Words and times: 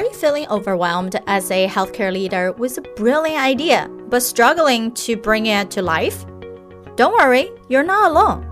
Are 0.00 0.04
you 0.04 0.14
feeling 0.14 0.48
overwhelmed 0.48 1.20
as 1.26 1.50
a 1.50 1.68
healthcare 1.68 2.10
leader 2.10 2.52
with 2.52 2.78
a 2.78 2.80
brilliant 2.96 3.44
idea 3.44 3.86
but 4.08 4.22
struggling 4.22 4.92
to 4.92 5.14
bring 5.14 5.44
it 5.44 5.70
to 5.72 5.82
life? 5.82 6.24
Don't 6.96 7.12
worry, 7.12 7.50
you're 7.68 7.82
not 7.82 8.10
alone. 8.10 8.46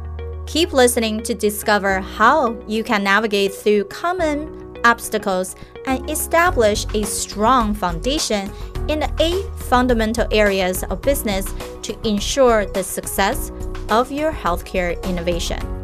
Keep 0.46 0.74
listening 0.74 1.22
to 1.22 1.32
discover 1.32 2.00
how 2.00 2.54
you 2.68 2.84
can 2.84 3.02
navigate 3.02 3.54
through 3.54 3.84
common 3.84 4.76
obstacles 4.84 5.56
and 5.86 6.10
establish 6.10 6.84
a 6.92 7.06
strong 7.06 7.72
foundation 7.72 8.52
in 8.88 9.00
the 9.00 9.10
eight 9.18 9.46
fundamental 9.70 10.28
areas 10.30 10.84
of 10.84 11.00
business 11.00 11.46
to 11.80 11.98
ensure 12.06 12.66
the 12.66 12.84
success 12.84 13.50
of 13.88 14.12
your 14.12 14.32
healthcare 14.32 15.02
innovation. 15.02 15.77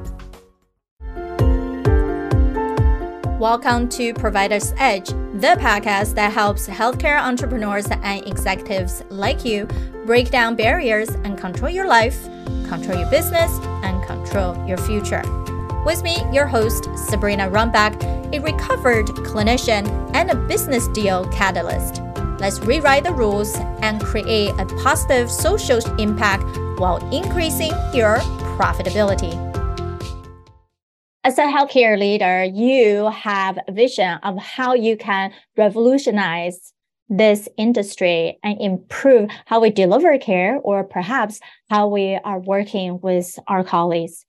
Welcome 3.45 3.91
to 3.91 4.15
Provider's 4.15 4.73
Edge, 4.79 5.09
the 5.09 5.55
podcast 5.61 6.15
that 6.15 6.33
helps 6.33 6.67
healthcare 6.67 7.21
entrepreneurs 7.21 7.87
and 7.91 8.27
executives 8.27 9.05
like 9.11 9.45
you 9.45 9.69
break 10.07 10.31
down 10.31 10.57
barriers 10.57 11.11
and 11.11 11.37
control 11.37 11.71
your 11.71 11.87
life, 11.87 12.25
control 12.71 12.99
your 12.99 13.11
business, 13.11 13.51
and 13.85 14.03
control 14.07 14.57
your 14.67 14.79
future. 14.79 15.23
With 15.85 16.03
me, 16.03 16.25
your 16.33 16.47
host, 16.47 16.89
Sabrina 16.97 17.51
Runbeck, 17.51 18.03
a 18.35 18.41
recovered 18.41 19.09
clinician 19.09 20.11
and 20.15 20.31
a 20.31 20.37
business 20.37 20.89
deal 20.89 21.29
catalyst. 21.29 22.01
Let's 22.41 22.61
rewrite 22.61 23.05
the 23.05 23.13
rules 23.13 23.55
and 23.83 24.01
create 24.01 24.55
a 24.59 24.65
positive 24.83 25.31
social 25.31 25.81
impact 26.01 26.45
while 26.81 26.97
increasing 27.13 27.73
your 27.93 28.21
profitability. 28.57 29.44
As 31.27 31.39
a 31.39 31.45
healthcare 31.45 31.99
leader, 31.99 32.45
you 32.45 33.09
have 33.09 33.59
a 33.67 33.73
vision 33.73 34.19
of 34.23 34.37
how 34.37 34.75
you 34.75 34.95
can 34.95 35.33
revolutionize 35.57 36.75
this 37.09 37.49
industry 37.57 38.39
and 38.43 38.61
improve 38.61 39.31
how 39.47 39.59
we 39.59 39.71
deliver 39.71 40.19
care 40.19 40.59
or 40.63 40.85
perhaps 40.85 41.41
how 41.71 41.89
we 41.89 42.17
are 42.25 42.41
working 42.41 43.01
with 43.01 43.39
our 43.47 43.65
colleagues. 43.65 44.27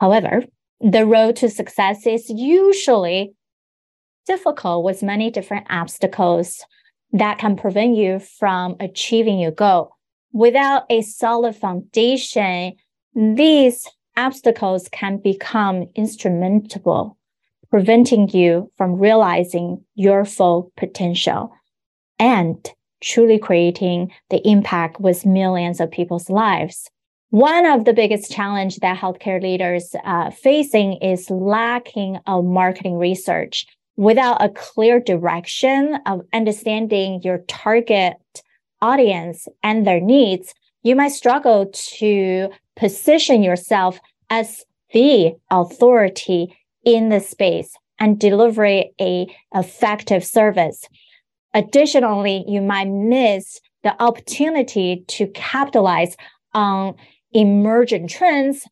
However, 0.00 0.44
the 0.80 1.04
road 1.04 1.34
to 1.36 1.50
success 1.50 2.06
is 2.06 2.30
usually 2.30 3.34
difficult 4.24 4.84
with 4.84 5.02
many 5.02 5.32
different 5.32 5.66
obstacles 5.68 6.64
that 7.12 7.38
can 7.38 7.56
prevent 7.56 7.96
you 7.96 8.20
from 8.20 8.76
achieving 8.78 9.40
your 9.40 9.50
goal. 9.50 9.96
Without 10.32 10.84
a 10.90 11.02
solid 11.02 11.56
foundation, 11.56 12.74
these 13.16 13.88
obstacles 14.16 14.88
can 14.90 15.18
become 15.18 15.86
instrumentable, 15.94 17.16
preventing 17.70 18.28
you 18.28 18.70
from 18.76 18.98
realizing 18.98 19.84
your 19.94 20.24
full 20.24 20.72
potential 20.76 21.52
and 22.18 22.72
truly 23.02 23.38
creating 23.38 24.10
the 24.30 24.46
impact 24.48 25.00
with 25.00 25.26
millions 25.26 25.80
of 25.80 25.90
people's 25.90 26.30
lives. 26.30 26.88
One 27.30 27.66
of 27.66 27.84
the 27.84 27.92
biggest 27.92 28.30
challenge 28.30 28.76
that 28.76 28.96
healthcare 28.96 29.42
leaders 29.42 29.94
uh, 30.04 30.30
facing 30.30 30.94
is 30.94 31.28
lacking 31.30 32.18
of 32.26 32.44
marketing 32.44 32.96
research. 32.96 33.66
Without 33.96 34.42
a 34.42 34.48
clear 34.48 35.00
direction 35.00 35.98
of 36.06 36.22
understanding 36.32 37.20
your 37.22 37.38
target 37.48 38.14
audience 38.80 39.48
and 39.62 39.86
their 39.86 40.00
needs, 40.00 40.54
you 40.82 40.94
might 40.94 41.08
struggle 41.08 41.66
to 41.72 42.50
position 42.76 43.42
yourself 43.42 44.00
as 44.30 44.64
the 44.92 45.34
authority 45.50 46.56
in 46.84 47.08
the 47.08 47.20
space 47.20 47.74
and 47.98 48.18
deliver 48.18 48.64
a 48.64 49.26
effective 49.54 50.24
service. 50.24 50.88
Additionally, 51.52 52.44
you 52.48 52.60
might 52.60 52.88
miss 52.88 53.60
the 53.82 54.00
opportunity 54.02 55.04
to 55.08 55.26
capitalize 55.28 56.16
on 56.52 56.94
emergent 57.32 58.10
trends, 58.10 58.66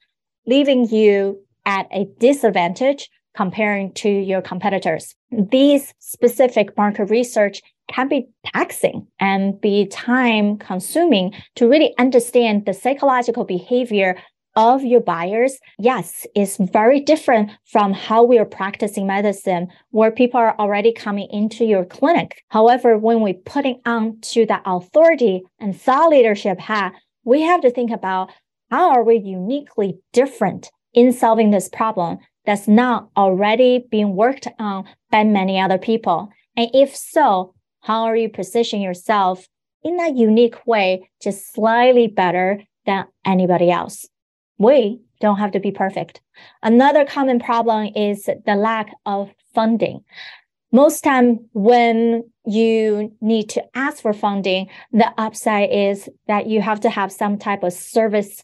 leaving 0.47 0.88
you 0.88 1.38
at 1.65 1.87
a 1.93 2.06
disadvantage 2.19 3.09
comparing 3.34 3.93
to 3.93 4.09
your 4.09 4.43
competitors. 4.43 5.15
These 5.31 5.94
specific 5.99 6.76
market 6.76 7.05
research 7.05 7.62
can 7.92 8.08
be 8.08 8.28
taxing 8.47 9.06
and 9.20 9.60
be 9.60 9.86
time 9.86 10.56
consuming 10.56 11.32
to 11.56 11.69
really 11.69 11.94
understand 11.98 12.64
the 12.64 12.75
psychological 12.75 13.44
behavior 13.44 14.16
of 14.54 14.84
your 14.84 15.00
buyers, 15.00 15.58
yes, 15.78 16.26
is 16.34 16.58
very 16.58 17.00
different 17.00 17.50
from 17.64 17.92
how 17.92 18.22
we 18.22 18.38
are 18.38 18.44
practicing 18.44 19.06
medicine 19.06 19.69
where 19.91 20.10
people 20.10 20.38
are 20.38 20.54
already 20.58 20.92
coming 20.92 21.26
into 21.31 21.64
your 21.64 21.84
clinic. 21.84 22.42
However, 22.48 22.98
when 22.98 23.20
we 23.22 23.32
putting 23.32 23.81
on 23.86 24.20
to 24.20 24.44
that 24.47 24.62
authority 24.66 25.42
and 25.58 25.78
thought 25.78 26.10
leadership 26.10 26.60
hat, 26.60 26.92
we 27.25 27.42
have 27.42 27.62
to 27.62 27.70
think 27.70 27.91
about 27.91 28.31
how 28.70 28.91
are 28.91 29.04
we 29.04 29.16
uniquely 29.16 29.98
different 30.12 30.70
in 30.92 31.12
solving 31.12 31.50
this 31.50 31.69
problem 31.69 32.19
that's 32.44 32.69
not 32.69 33.08
already 33.16 33.86
being 33.91 34.14
worked 34.16 34.48
on 34.58 34.84
by 35.10 35.25
many 35.25 35.60
other 35.60 35.78
people? 35.78 36.28
And 36.56 36.69
if 36.75 36.94
so, 36.94 37.54
how 37.82 38.04
are 38.04 38.16
you 38.16 38.28
positioning 38.28 38.84
yourself 38.84 39.47
in 39.82 39.98
a 40.00 40.12
unique 40.12 40.66
way, 40.66 41.10
just 41.20 41.53
slightly 41.53 42.06
better 42.06 42.62
than 42.87 43.04
anybody 43.25 43.70
else? 43.70 44.06
We 44.59 45.00
don't 45.20 45.38
have 45.38 45.53
to 45.53 45.60
be 45.60 45.72
perfect. 45.72 46.20
Another 46.62 47.04
common 47.04 47.41
problem 47.41 47.91
is 47.94 48.25
the 48.25 48.54
lack 48.54 48.93
of 49.04 49.31
funding. 49.54 50.04
Most 50.70 51.03
time 51.03 51.41
when 51.53 52.25
you 52.47 53.12
need 53.20 53.50
to 53.50 53.65
ask 53.75 54.00
for 54.00 54.12
funding, 54.12 54.69
the 54.93 55.12
upside 55.19 55.70
is 55.70 56.09
that 56.28 56.47
you 56.47 56.62
have 56.62 56.81
to 56.81 56.91
have 56.91 57.12
some 57.12 57.37
type 57.37 57.62
of 57.62 57.72
service 57.72 58.43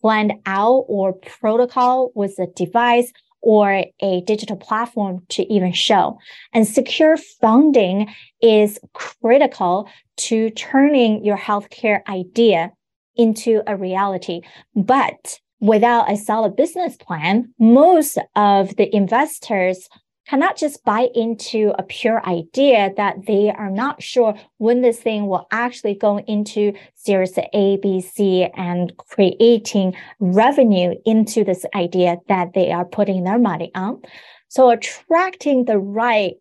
planned 0.00 0.32
out 0.46 0.84
or 0.88 1.12
protocol 1.12 2.10
with 2.14 2.36
the 2.36 2.46
device 2.56 3.12
or 3.42 3.84
a 4.00 4.20
digital 4.22 4.56
platform 4.56 5.24
to 5.30 5.42
even 5.52 5.72
show. 5.72 6.18
And 6.52 6.66
secure 6.66 7.16
funding 7.16 8.12
is 8.40 8.78
critical 8.92 9.88
to 10.18 10.50
turning 10.50 11.24
your 11.24 11.38
healthcare 11.38 12.06
idea 12.08 12.72
into 13.16 13.62
a 13.66 13.76
reality. 13.76 14.42
But 14.74 15.38
without 15.60 16.10
a 16.10 16.16
solid 16.16 16.56
business 16.56 16.96
plan, 16.96 17.52
most 17.58 18.18
of 18.36 18.76
the 18.76 18.94
investors 18.94 19.88
cannot 20.30 20.56
just 20.56 20.84
buy 20.84 21.08
into 21.12 21.72
a 21.76 21.82
pure 21.82 22.24
idea 22.24 22.92
that 22.96 23.26
they 23.26 23.50
are 23.50 23.68
not 23.68 24.00
sure 24.00 24.32
when 24.58 24.80
this 24.80 25.00
thing 25.00 25.26
will 25.26 25.48
actually 25.50 25.94
go 25.94 26.18
into 26.20 26.72
series 26.94 27.36
A, 27.52 27.78
B, 27.78 28.00
C 28.00 28.46
and 28.54 28.96
creating 28.96 29.92
revenue 30.20 30.94
into 31.04 31.42
this 31.42 31.66
idea 31.74 32.18
that 32.28 32.54
they 32.54 32.70
are 32.70 32.84
putting 32.84 33.24
their 33.24 33.40
money 33.40 33.72
on. 33.74 34.00
So 34.46 34.70
attracting 34.70 35.64
the 35.64 35.78
right 35.78 36.34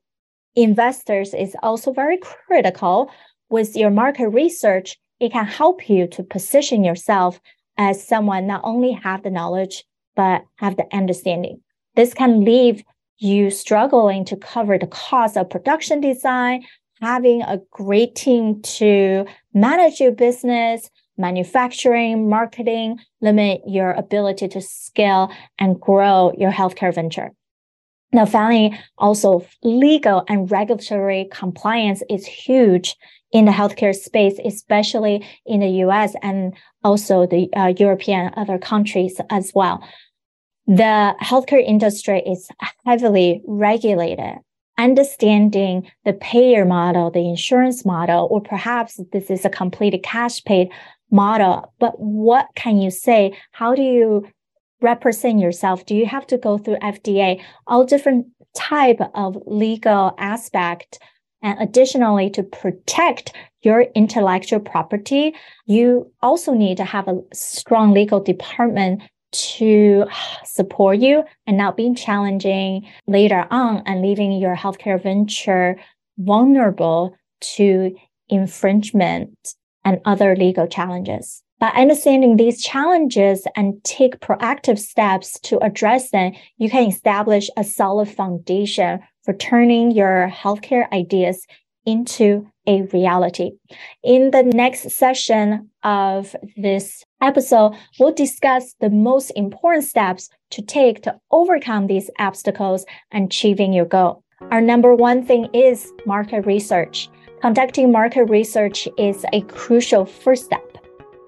investors 0.55 1.33
is 1.33 1.55
also 1.63 1.91
very 1.91 2.19
critical 2.19 3.09
with 3.49 3.75
your 3.75 3.89
market 3.89 4.29
research. 4.29 4.97
It 5.19 5.31
can 5.31 5.47
help 5.47 5.89
you 5.89 6.05
to 6.09 6.21
position 6.21 6.83
yourself 6.83 7.41
as 7.79 8.07
someone 8.07 8.45
not 8.45 8.61
only 8.63 8.91
have 8.91 9.23
the 9.23 9.31
knowledge, 9.31 9.83
but 10.15 10.43
have 10.57 10.77
the 10.77 10.85
understanding. 10.93 11.61
This 11.95 12.13
can 12.13 12.45
leave 12.45 12.83
you 13.19 13.51
struggling 13.51 14.25
to 14.25 14.35
cover 14.35 14.77
the 14.77 14.87
cost 14.87 15.37
of 15.37 15.49
production 15.49 16.01
design, 16.01 16.63
having 17.01 17.41
a 17.43 17.59
great 17.71 18.15
team 18.15 18.61
to 18.61 19.25
manage 19.53 19.99
your 19.99 20.11
business, 20.11 20.89
manufacturing, 21.17 22.29
marketing, 22.29 22.97
limit 23.21 23.61
your 23.67 23.91
ability 23.91 24.47
to 24.47 24.61
scale 24.61 25.31
and 25.59 25.79
grow 25.79 26.33
your 26.37 26.51
healthcare 26.51 26.93
venture. 26.93 27.31
Now, 28.11 28.25
finally, 28.25 28.77
also 28.97 29.45
legal 29.61 30.23
and 30.27 30.49
regulatory 30.49 31.27
compliance 31.31 32.01
is 32.09 32.25
huge 32.25 32.95
in 33.31 33.45
the 33.45 33.51
healthcare 33.51 33.93
space, 33.93 34.39
especially 34.43 35.23
in 35.45 35.59
the 35.59 35.69
US 35.85 36.15
and 36.23 36.55
also 36.83 37.27
the 37.27 37.53
uh, 37.53 37.73
European 37.77 38.31
other 38.35 38.57
countries 38.57 39.21
as 39.29 39.51
well 39.53 39.83
the 40.69 41.15
healthcare 41.19 41.65
industry 41.65 42.21
is 42.21 42.47
heavily 42.85 43.41
regulated. 43.47 44.35
Understanding 44.77 45.89
the 46.05 46.13
payer 46.13 46.63
model, 46.63 47.09
the 47.09 47.27
insurance 47.27 47.83
model, 47.83 48.27
or 48.29 48.39
perhaps 48.39 48.99
this 49.11 49.31
is 49.31 49.43
a 49.43 49.49
completely 49.49 49.97
cash 49.97 50.43
paid 50.43 50.69
model. 51.09 51.73
But 51.79 51.99
what 51.99 52.45
can 52.55 52.77
you 52.77 52.91
say? 52.91 53.35
How 53.51 53.73
do 53.73 53.81
you 53.81 54.27
represent 54.79 55.39
yourself? 55.39 55.87
Do 55.87 55.95
you 55.95 56.05
have 56.05 56.27
to 56.27 56.37
go 56.37 56.59
through 56.59 56.77
FDA? 56.77 57.41
All 57.65 57.83
different 57.83 58.27
type 58.55 59.01
of 59.15 59.39
legal 59.47 60.13
aspect. 60.19 60.99
And 61.41 61.59
additionally, 61.59 62.29
to 62.31 62.43
protect 62.43 63.33
your 63.63 63.87
intellectual 63.95 64.59
property, 64.59 65.33
you 65.65 66.11
also 66.21 66.53
need 66.53 66.77
to 66.77 66.85
have 66.85 67.07
a 67.07 67.21
strong 67.33 67.91
legal 67.91 68.19
department 68.19 69.01
to 69.31 70.05
support 70.43 70.99
you 70.99 71.23
and 71.45 71.57
not 71.57 71.77
being 71.77 71.95
challenging 71.95 72.87
later 73.07 73.45
on 73.51 73.83
and 73.85 74.01
leaving 74.01 74.31
your 74.33 74.55
healthcare 74.55 75.01
venture 75.01 75.79
vulnerable 76.17 77.15
to 77.41 77.95
infringement 78.27 79.55
and 79.85 79.99
other 80.05 80.35
legal 80.35 80.67
challenges. 80.67 81.43
By 81.59 81.69
understanding 81.69 82.37
these 82.37 82.63
challenges 82.63 83.45
and 83.55 83.83
take 83.83 84.21
proactive 84.21 84.79
steps 84.79 85.39
to 85.41 85.57
address 85.59 86.11
them, 86.11 86.31
you 86.57 86.69
can 86.69 86.87
establish 86.87 87.49
a 87.57 87.65
solid 87.65 88.07
foundation 88.07 88.99
for 89.23 89.33
turning 89.33 89.91
your 89.91 90.31
healthcare 90.33 90.89
ideas 90.93 91.45
into 91.85 92.49
a 92.67 92.83
reality. 92.93 93.51
In 94.03 94.31
the 94.31 94.43
next 94.43 94.91
session 94.91 95.69
of 95.83 96.35
this 96.55 97.03
episode, 97.21 97.75
we'll 97.99 98.13
discuss 98.13 98.75
the 98.79 98.89
most 98.89 99.31
important 99.31 99.85
steps 99.85 100.29
to 100.51 100.61
take 100.61 101.01
to 101.03 101.19
overcome 101.31 101.87
these 101.87 102.09
obstacles 102.19 102.85
and 103.11 103.25
achieving 103.25 103.73
your 103.73 103.85
goal. 103.85 104.23
Our 104.51 104.61
number 104.61 104.95
one 104.95 105.25
thing 105.25 105.49
is 105.53 105.91
market 106.05 106.45
research. 106.45 107.09
Conducting 107.41 107.91
market 107.91 108.25
research 108.25 108.87
is 108.97 109.25
a 109.33 109.41
crucial 109.41 110.05
first 110.05 110.45
step. 110.45 110.77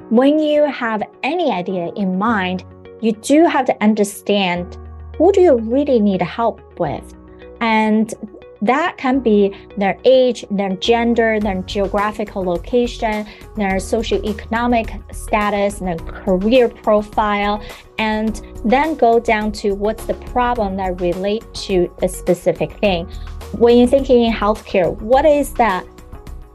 When 0.10 0.40
you 0.40 0.66
have 0.66 1.04
any 1.24 1.52
idea 1.52 1.92
in 1.96 2.18
mind, 2.18 2.66
you 3.02 3.14
do 3.14 3.46
have 3.46 3.66
to 3.66 3.84
understand 3.84 4.78
who 5.18 5.32
do 5.32 5.42
you 5.42 5.58
really 5.58 6.00
need 6.00 6.22
help 6.22 6.62
with 6.80 7.16
and 7.62 8.14
that 8.62 8.98
can 8.98 9.20
be 9.20 9.56
their 9.78 9.98
age, 10.06 10.46
their 10.52 10.76
gender, 10.76 11.40
their 11.40 11.62
geographical 11.64 12.44
location, 12.44 13.26
their 13.56 13.76
socioeconomic 13.76 15.02
status, 15.14 15.80
their 15.80 15.98
career 15.98 16.70
profile, 16.70 17.64
and 17.98 18.42
then 18.64 18.96
go 18.96 19.20
down 19.20 19.52
to 19.52 19.72
what's 19.72 20.06
the 20.06 20.14
problem 20.14 20.76
that 20.78 21.02
relate 21.02 21.44
to 21.54 21.92
a 22.02 22.08
specific 22.08 22.72
thing. 22.80 23.06
When 23.54 23.78
you're 23.78 23.88
thinking 23.88 24.26
in 24.26 24.34
healthcare, 24.34 24.96
what 25.02 25.26
is 25.26 25.54
that 25.56 25.86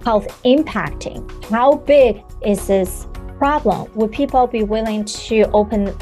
health 0.05 0.27
impacting? 0.45 1.45
How 1.51 1.75
big 1.75 2.23
is 2.45 2.67
this 2.67 3.07
problem? 3.39 3.91
Would 3.95 4.13
people 4.13 4.47
be 4.47 4.63
willing 4.63 5.05
to 5.05 5.43
open 5.51 5.95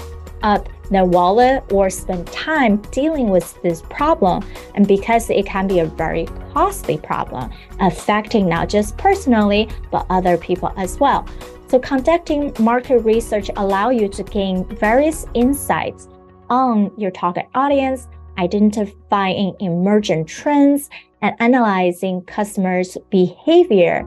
up 0.43 0.69
their 0.91 1.05
wallet 1.05 1.65
or 1.73 1.91
spend 1.91 2.27
time 2.29 2.77
dealing 2.91 3.29
with 3.31 3.61
this 3.63 3.83
problem. 3.83 4.45
And 4.75 4.87
because 4.87 5.31
it 5.31 5.47
can 5.47 5.67
be 5.67 5.81
a 5.81 5.87
very 5.87 6.27
costly 6.53 6.99
problem, 6.99 7.51
affecting 7.81 8.49
not 8.49 8.69
just 8.69 8.97
personally, 8.97 9.69
but 9.91 10.07
other 10.11 10.37
people 10.37 10.73
as 10.77 10.99
well. 10.99 11.27
So 11.69 11.79
conducting 11.79 12.53
market 12.59 12.99
research 12.99 13.51
allow 13.57 13.91
you 13.91 14.09
to 14.09 14.23
gain 14.23 14.65
various 14.77 15.27
insights 15.35 16.09
on 16.51 16.93
your 16.97 17.11
target 17.11 17.47
audience, 17.55 18.07
identifying 18.39 19.55
emergent 19.61 20.29
trends, 20.29 20.91
and 21.23 21.35
analyzing 21.41 22.21
customers' 22.23 22.99
behavior. 23.11 24.07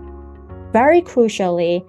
Very 0.72 1.02
crucially, 1.02 1.84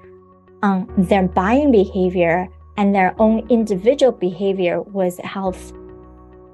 on 0.62 0.93
their 0.96 1.29
buying 1.29 1.70
behavior 1.70 2.49
and 2.78 2.94
their 2.94 3.14
own 3.19 3.46
individual 3.50 4.12
behavior 4.12 4.80
with 4.80 5.19
health 5.19 5.72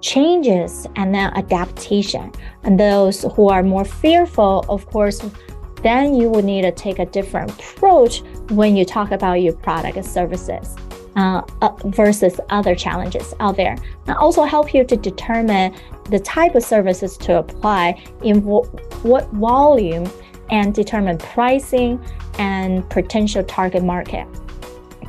changes 0.00 0.86
and 0.96 1.14
then 1.14 1.30
adaptation. 1.36 2.32
And 2.64 2.80
those 2.80 3.22
who 3.34 3.48
are 3.50 3.62
more 3.62 3.84
fearful, 3.84 4.64
of 4.68 4.86
course, 4.86 5.22
then 5.82 6.14
you 6.14 6.30
would 6.30 6.46
need 6.46 6.62
to 6.62 6.72
take 6.72 6.98
a 6.98 7.04
different 7.04 7.50
approach 7.52 8.22
when 8.50 8.74
you 8.74 8.86
talk 8.86 9.12
about 9.12 9.34
your 9.34 9.52
product 9.52 9.96
and 9.96 10.06
services. 10.06 10.76
Uh, 11.16 11.42
uh, 11.62 11.70
versus 11.84 12.40
other 12.50 12.74
challenges 12.74 13.34
out 13.38 13.54
there, 13.56 13.76
and 14.08 14.16
also 14.16 14.42
help 14.42 14.74
you 14.74 14.82
to 14.82 14.96
determine 14.96 15.72
the 16.10 16.18
type 16.18 16.56
of 16.56 16.62
services 16.64 17.16
to 17.16 17.38
apply 17.38 18.02
in 18.24 18.42
what 18.42 19.30
volume 19.34 20.10
and 20.50 20.74
determine 20.74 21.16
pricing 21.18 22.04
and 22.40 22.90
potential 22.90 23.44
target 23.44 23.84
market. 23.84 24.26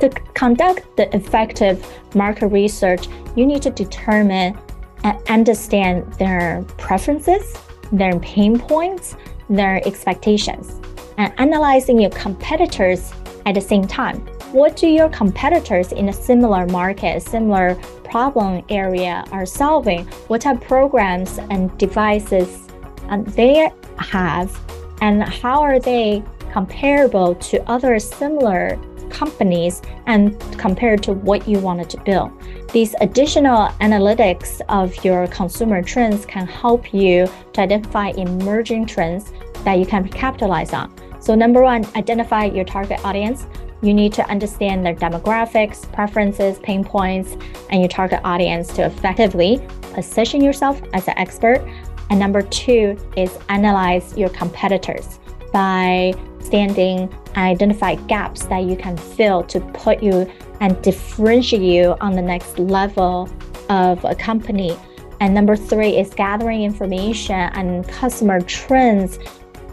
To 0.00 0.10
conduct 0.34 0.96
the 0.96 1.14
effective 1.16 1.86
market 2.14 2.48
research, 2.48 3.08
you 3.34 3.46
need 3.46 3.62
to 3.62 3.70
determine 3.70 4.58
and 5.04 5.18
understand 5.28 6.12
their 6.14 6.64
preferences, 6.76 7.56
their 7.92 8.18
pain 8.20 8.58
points, 8.58 9.16
their 9.48 9.86
expectations, 9.86 10.80
and 11.16 11.32
analyzing 11.38 12.00
your 12.00 12.10
competitors 12.10 13.12
at 13.46 13.54
the 13.54 13.60
same 13.60 13.86
time. 13.86 14.18
What 14.52 14.76
do 14.76 14.86
your 14.86 15.08
competitors 15.08 15.92
in 15.92 16.08
a 16.08 16.12
similar 16.12 16.66
market, 16.66 17.22
similar 17.22 17.74
problem 18.04 18.64
area 18.68 19.24
are 19.32 19.46
solving? 19.46 20.06
What 20.28 20.42
type 20.42 20.60
of 20.60 20.68
programs 20.68 21.38
and 21.38 21.76
devices 21.78 22.68
um, 23.08 23.24
they 23.24 23.70
have, 23.98 24.58
and 25.00 25.22
how 25.22 25.62
are 25.62 25.78
they 25.78 26.22
comparable 26.52 27.34
to 27.34 27.62
other 27.70 27.98
similar 27.98 28.78
companies 29.10 29.82
and 30.06 30.40
compared 30.58 31.02
to 31.04 31.12
what 31.12 31.46
you 31.48 31.58
wanted 31.58 31.90
to 31.90 32.00
build. 32.02 32.30
These 32.72 32.94
additional 33.00 33.68
analytics 33.80 34.60
of 34.68 35.04
your 35.04 35.26
consumer 35.28 35.82
trends 35.82 36.26
can 36.26 36.46
help 36.46 36.92
you 36.92 37.28
to 37.52 37.60
identify 37.60 38.08
emerging 38.10 38.86
trends 38.86 39.32
that 39.64 39.78
you 39.78 39.86
can 39.86 40.08
capitalize 40.08 40.72
on. 40.72 40.92
So, 41.20 41.34
number 41.34 41.62
one, 41.62 41.84
identify 41.96 42.44
your 42.44 42.64
target 42.64 43.04
audience. 43.04 43.46
You 43.82 43.92
need 43.92 44.12
to 44.14 44.28
understand 44.30 44.86
their 44.86 44.94
demographics, 44.94 45.90
preferences, 45.92 46.58
pain 46.60 46.84
points, 46.84 47.36
and 47.70 47.80
your 47.80 47.88
target 47.88 48.20
audience 48.24 48.68
to 48.74 48.86
effectively 48.86 49.60
position 49.92 50.42
yourself 50.42 50.80
as 50.92 51.08
an 51.08 51.14
expert. 51.18 51.66
And 52.10 52.20
number 52.20 52.42
two 52.42 52.96
is 53.16 53.38
analyze 53.48 54.16
your 54.16 54.28
competitors 54.28 55.18
by 55.52 56.14
standing 56.46 57.12
identify 57.36 57.96
gaps 58.06 58.46
that 58.46 58.64
you 58.64 58.76
can 58.76 58.96
fill 58.96 59.42
to 59.44 59.60
put 59.60 60.02
you 60.02 60.30
and 60.60 60.80
differentiate 60.82 61.62
you 61.62 61.96
on 62.00 62.12
the 62.12 62.22
next 62.22 62.58
level 62.58 63.28
of 63.68 64.04
a 64.04 64.14
company. 64.14 64.76
And 65.20 65.34
number 65.34 65.56
three 65.56 65.96
is 65.96 66.12
gathering 66.14 66.62
information 66.62 67.34
and 67.34 67.86
customer 67.88 68.40
trends 68.40 69.18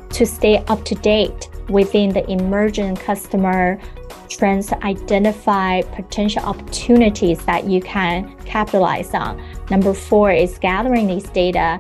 to 0.10 0.26
stay 0.26 0.58
up 0.68 0.84
to 0.86 0.96
date 0.96 1.50
within 1.70 2.10
the 2.10 2.30
emerging 2.30 2.96
customer 2.96 3.80
trends 4.30 4.68
to 4.68 4.86
identify 4.86 5.82
potential 5.82 6.44
opportunities 6.44 7.44
that 7.46 7.66
you 7.66 7.82
can 7.82 8.36
capitalize 8.46 9.14
on. 9.14 9.42
Number 9.70 9.94
four 9.94 10.32
is 10.32 10.58
gathering 10.60 11.08
these 11.08 11.30
data 11.30 11.80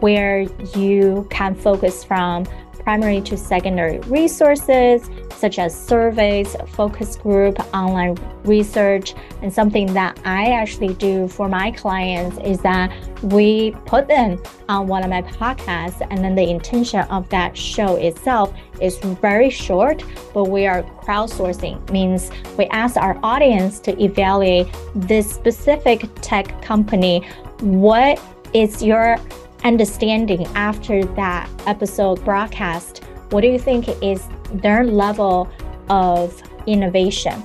where 0.00 0.42
you 0.76 1.26
can 1.30 1.54
focus 1.54 2.02
from 2.02 2.46
primary 2.84 3.20
to 3.22 3.36
secondary 3.36 3.98
resources 4.00 5.08
such 5.42 5.58
as 5.58 5.74
surveys, 5.74 6.54
focus 6.68 7.16
group, 7.16 7.58
online 7.74 8.16
research. 8.44 9.14
And 9.42 9.52
something 9.52 9.92
that 9.92 10.16
I 10.24 10.52
actually 10.52 10.94
do 10.94 11.26
for 11.26 11.48
my 11.48 11.72
clients 11.72 12.38
is 12.44 12.60
that 12.60 12.92
we 13.24 13.72
put 13.86 14.06
them 14.06 14.40
on 14.68 14.86
one 14.86 15.02
of 15.02 15.10
my 15.10 15.22
podcasts. 15.22 16.06
And 16.10 16.22
then 16.22 16.36
the 16.36 16.48
intention 16.48 17.00
of 17.10 17.28
that 17.30 17.56
show 17.56 17.96
itself 17.96 18.54
is 18.80 18.98
very 18.98 19.50
short, 19.50 20.04
but 20.32 20.44
we 20.44 20.66
are 20.66 20.84
crowdsourcing, 21.02 21.90
means 21.90 22.30
we 22.56 22.66
ask 22.66 22.96
our 22.96 23.18
audience 23.24 23.80
to 23.80 24.00
evaluate 24.00 24.68
this 24.94 25.28
specific 25.28 26.08
tech 26.20 26.62
company. 26.62 27.26
What 27.58 28.20
is 28.54 28.80
your 28.80 29.16
understanding 29.64 30.46
after 30.54 31.04
that 31.04 31.48
episode 31.66 32.24
broadcast, 32.24 33.04
what 33.30 33.40
do 33.40 33.48
you 33.48 33.58
think 33.58 33.88
is 34.02 34.28
their 34.52 34.84
level 34.84 35.48
of 35.88 36.42
innovation? 36.66 37.42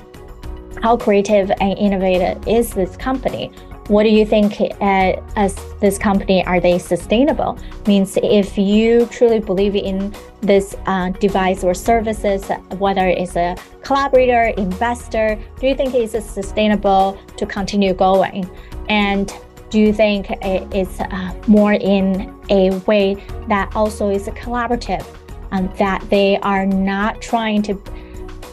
How 0.82 0.98
creative 0.98 1.52
and 1.62 1.78
innovative 1.78 2.48
is 2.48 2.74
this 2.74 2.98
company? 2.98 3.52
What 3.88 4.04
do 4.04 4.10
you 4.10 4.26
think 4.26 4.60
uh, 4.60 5.14
as 5.38 5.56
this 5.80 5.98
company 5.98 6.46
are 6.46 6.60
they 6.60 6.78
sustainable? 6.78 7.58
Means 7.88 8.18
if 8.22 8.58
you 8.58 9.06
truly 9.06 9.40
believe 9.40 9.76
in 9.76 10.14
this 10.42 10.76
uh, 10.88 11.12
device 11.12 11.64
or 11.64 11.74
services, 11.74 12.50
whether 12.80 13.08
it's 13.08 13.38
a 13.38 13.56
collaborator, 13.84 14.54
investor, 14.58 15.40
do 15.60 15.68
you 15.68 15.76
think 15.76 15.96
it's 15.96 16.12
sustainable 16.30 17.18
to 17.38 17.46
continue 17.46 17.94
going? 17.94 18.50
And 18.90 19.34
do 19.70 19.80
you 19.80 19.94
think 19.94 20.30
it 20.30 20.74
is 20.74 21.00
uh, 21.00 21.34
more 21.48 21.74
in 21.74 22.34
a 22.50 22.72
way 22.88 23.16
that 23.48 23.76
also 23.76 24.10
is 24.10 24.28
collaborative 24.30 25.06
and 25.52 25.72
that 25.78 26.08
they 26.10 26.38
are 26.38 26.66
not 26.66 27.22
trying 27.22 27.62
to 27.64 27.82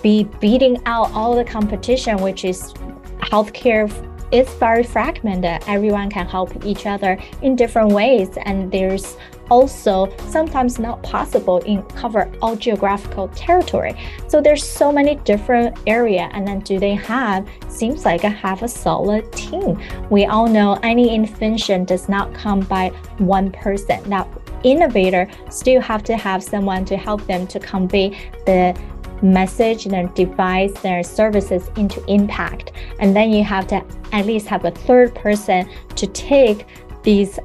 be 0.03 0.25
beating 0.41 0.81
out 0.87 1.11
all 1.13 1.35
the 1.35 1.45
competition, 1.45 2.19
which 2.19 2.45
is 2.45 2.73
healthcare 3.21 3.89
is 4.33 4.49
very 4.55 4.83
fragmented. 4.83 5.63
Everyone 5.69 6.11
can 6.11 6.27
help 6.27 6.65
each 6.65 6.87
other 6.87 7.19
in 7.43 7.57
different 7.57 7.93
ways, 7.93 8.31
and 8.45 8.71
there's 8.71 9.17
also 9.51 10.15
sometimes 10.29 10.79
not 10.79 11.03
possible 11.03 11.59
in 11.59 11.83
cover 11.83 12.31
all 12.41 12.57
geographical 12.57 13.29
territory. 13.29 13.95
So 14.29 14.41
there's 14.41 14.65
so 14.65 14.93
many 14.93 15.17
different 15.17 15.79
area 15.87 16.29
and 16.33 16.47
then 16.47 16.61
do 16.61 16.79
they 16.79 16.95
have 16.95 17.49
seems 17.69 18.05
like 18.05 18.25
I 18.25 18.29
have 18.29 18.63
a 18.63 18.69
solid 18.69 19.31
team. 19.33 19.81
We 20.11 20.27
all 20.27 20.47
know 20.47 20.79
any 20.83 21.15
invention 21.15 21.85
does 21.85 22.09
not 22.09 22.33
come 22.35 22.61
by 22.61 22.89
one 23.19 23.51
person. 23.53 24.09
That 24.11 24.29
innovator 24.63 25.29
still 25.51 25.81
have 25.81 26.03
to 26.05 26.17
have 26.17 26.43
someone 26.43 26.85
to 26.87 26.97
help 26.97 27.27
them 27.27 27.47
to 27.49 27.61
convey 27.61 28.11
the 28.47 28.79
message, 29.23 29.87
their 29.87 30.07
device, 30.09 30.73
their 30.81 31.03
services 31.03 31.71
into 31.77 32.05
impact. 32.07 32.73
And 32.99 33.15
then 33.15 33.31
you 33.31 33.45
have 33.45 33.67
to 33.69 33.85
at 34.13 34.27
least 34.27 34.47
have 34.49 34.65
a 34.65 34.71
third 34.71 35.15
person 35.15 35.69
to 35.97 36.07
take 36.09 36.67
these 37.03 37.39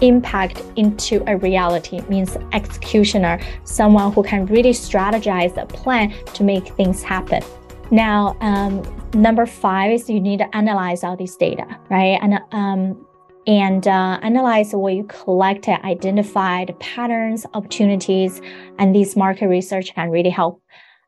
impact 0.00 0.62
into 0.76 1.22
a 1.26 1.36
reality 1.36 2.00
means 2.08 2.36
executioner, 2.52 3.40
someone 3.64 4.12
who 4.12 4.22
can 4.22 4.46
really 4.46 4.70
strategize 4.70 5.56
a 5.56 5.66
plan 5.66 6.12
to 6.34 6.44
make 6.44 6.68
things 6.76 7.02
happen. 7.02 7.42
Now, 7.90 8.36
um, 8.40 8.82
number 9.14 9.46
five 9.46 9.92
is 9.92 10.08
you 10.08 10.20
need 10.20 10.38
to 10.38 10.56
analyze 10.56 11.04
all 11.04 11.16
these 11.16 11.36
data, 11.36 11.66
right? 11.90 12.18
And 12.22 12.40
um, 12.52 13.06
and 13.46 13.86
uh, 13.86 14.18
analyze 14.22 14.72
what 14.72 14.94
you 14.94 15.04
collected, 15.04 15.78
identify 15.84 16.64
the 16.64 16.72
patterns, 16.74 17.44
opportunities, 17.52 18.40
and 18.78 18.94
these 18.94 19.16
market 19.16 19.48
research 19.48 19.94
can 19.94 20.10
really 20.10 20.30
help. 20.30 20.62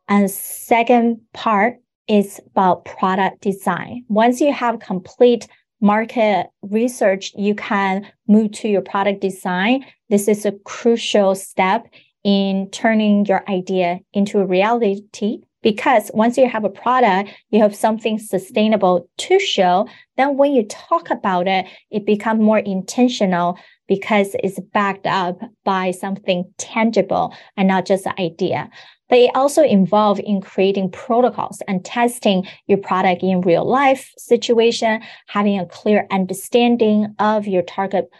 And 0.08 0.30
second 0.30 1.20
part 1.32 1.78
is 2.08 2.40
about 2.52 2.84
product 2.84 3.40
design. 3.40 4.04
Once 4.08 4.40
you 4.40 4.52
have 4.52 4.80
complete 4.80 5.48
market 5.80 6.48
research, 6.62 7.32
you 7.36 7.54
can 7.54 8.06
move 8.28 8.52
to 8.52 8.68
your 8.68 8.82
product 8.82 9.20
design. 9.20 9.84
This 10.08 10.28
is 10.28 10.46
a 10.46 10.52
crucial 10.64 11.34
step 11.34 11.86
in 12.24 12.68
turning 12.70 13.24
your 13.26 13.48
idea 13.48 14.00
into 14.12 14.40
a 14.40 14.46
reality 14.46 15.40
because 15.62 16.10
once 16.14 16.38
you 16.38 16.48
have 16.48 16.64
a 16.64 16.70
product, 16.70 17.30
you 17.50 17.60
have 17.60 17.74
something 17.74 18.18
sustainable 18.18 19.08
to 19.18 19.38
show. 19.38 19.88
Then 20.16 20.36
when 20.36 20.52
you 20.52 20.64
talk 20.66 21.10
about 21.10 21.48
it, 21.48 21.66
it 21.90 22.06
becomes 22.06 22.40
more 22.40 22.60
intentional 22.60 23.58
because 23.88 24.36
it's 24.42 24.60
backed 24.72 25.06
up 25.06 25.40
by 25.64 25.90
something 25.90 26.44
tangible 26.58 27.34
and 27.56 27.68
not 27.68 27.86
just 27.86 28.06
an 28.06 28.14
idea. 28.18 28.70
They 29.08 29.28
also 29.30 29.62
involve 29.62 30.18
in 30.20 30.40
creating 30.40 30.90
protocols 30.90 31.62
and 31.68 31.84
testing 31.84 32.46
your 32.66 32.78
product 32.78 33.22
in 33.22 33.40
real 33.40 33.64
life 33.64 34.12
situation, 34.18 35.00
having 35.28 35.58
a 35.58 35.66
clear 35.66 36.06
understanding 36.10 37.14
of 37.18 37.46
your 37.46 37.62
target 37.62 38.10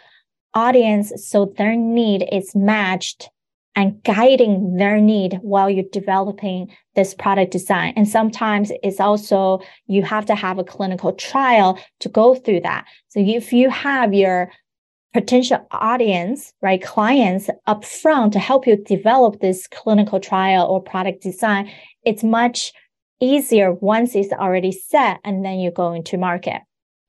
audience 0.55 1.13
so 1.17 1.53
their 1.57 1.77
need 1.77 2.27
is 2.33 2.55
matched 2.55 3.31
and 3.75 4.03
guiding 4.05 4.77
their 4.77 4.99
need 4.99 5.39
while 5.43 5.69
you're 5.69 5.85
developing 5.93 6.75
this 6.95 7.13
product 7.15 7.53
design. 7.53 7.93
And 7.95 8.09
sometimes 8.09 8.73
it's 8.83 9.01
also 9.01 9.61
you 9.87 10.03
have 10.03 10.25
to 10.27 10.35
have 10.35 10.59
a 10.59 10.65
clinical 10.65 11.13
trial 11.13 11.79
to 12.01 12.09
go 12.09 12.35
through 12.35 12.61
that. 12.61 12.87
So 13.09 13.21
if 13.21 13.53
you 13.53 13.69
have 13.69 14.15
your 14.15 14.51
potential 15.13 15.67
audience, 15.71 16.53
right, 16.63 16.83
clients 16.83 17.49
upfront 17.67 18.33
to 18.33 18.39
help 18.39 18.67
you 18.67 18.77
develop 18.77 19.41
this 19.41 19.67
clinical 19.67 20.21
trial 20.21 20.67
or 20.67 20.83
product 20.83 21.23
design, 21.23 21.71
it's 22.05 22.23
much 22.23 22.73
easier 23.21 23.73
once 23.73 24.15
it's 24.15 24.33
already 24.33 24.73
set 24.73 25.19
and 25.25 25.45
then 25.45 25.59
you 25.59 25.71
go 25.71 25.93
into 25.93 26.19
market. 26.19 26.61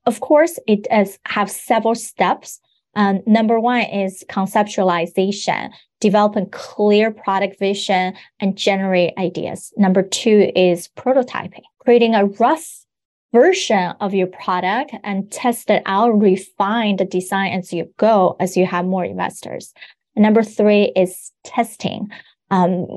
Of 0.06 0.22
course, 0.22 0.58
it 0.68 0.84
does 0.84 1.20
have 1.26 1.52
several 1.52 1.96
steps. 1.96 2.60
Um, 2.96 3.22
number 3.26 3.60
one 3.60 3.82
is 3.82 4.24
conceptualization 4.30 5.72
developing 6.00 6.50
clear 6.52 7.12
product 7.12 7.60
vision 7.60 8.14
and 8.40 8.56
generate 8.56 9.18
ideas. 9.18 9.74
Number 9.78 10.04
two 10.04 10.52
is 10.56 10.90
prototyping, 10.90 11.64
creating 11.80 12.16
a 12.16 12.26
rough 12.26 12.86
version 13.34 13.94
of 14.00 14.14
your 14.14 14.28
product 14.28 14.94
and 15.04 15.32
test 15.32 15.70
it 15.70 15.84
out, 15.86 16.20
refine 16.20 16.98
the 16.98 17.06
design 17.06 17.54
as 17.54 17.74
you 17.74 17.92
go, 17.98 18.36
as 18.40 18.58
you 18.58 18.66
have 18.66 18.86
more 18.86 19.06
investors. 19.06 19.74
Number 20.16 20.44
three 20.44 20.92
is 20.96 21.32
testing. 21.44 22.10
Um, 22.50 22.88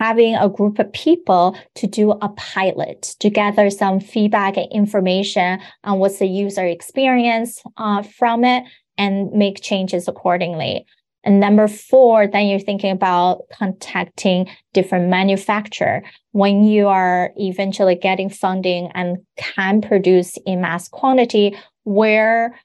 having 0.00 0.34
a 0.34 0.48
group 0.48 0.78
of 0.78 0.92
people 0.92 1.56
to 1.74 1.86
do 1.86 2.10
a 2.10 2.28
pilot 2.30 3.14
to 3.20 3.30
gather 3.30 3.70
some 3.70 4.00
feedback 4.00 4.56
and 4.56 4.70
information 4.70 5.58
on 5.84 5.98
what's 5.98 6.18
the 6.18 6.26
user 6.26 6.66
experience 6.66 7.62
uh, 7.78 8.02
from 8.02 8.44
it 8.44 8.64
and 8.98 9.30
make 9.32 9.62
changes 9.62 10.08
accordingly. 10.08 10.86
And 11.26 11.40
number 11.40 11.66
four, 11.66 12.28
then 12.28 12.46
you're 12.46 12.60
thinking 12.60 12.92
about 12.92 13.42
contacting 13.52 14.48
different 14.72 15.08
manufacturer 15.08 16.04
when 16.30 16.62
you 16.62 16.86
are 16.86 17.32
eventually 17.36 17.96
getting 17.96 18.30
funding 18.30 18.92
and 18.94 19.18
can 19.36 19.82
produce 19.82 20.38
in 20.46 20.60
mass 20.60 20.88
quantity. 20.88 21.56
Where 21.82 22.56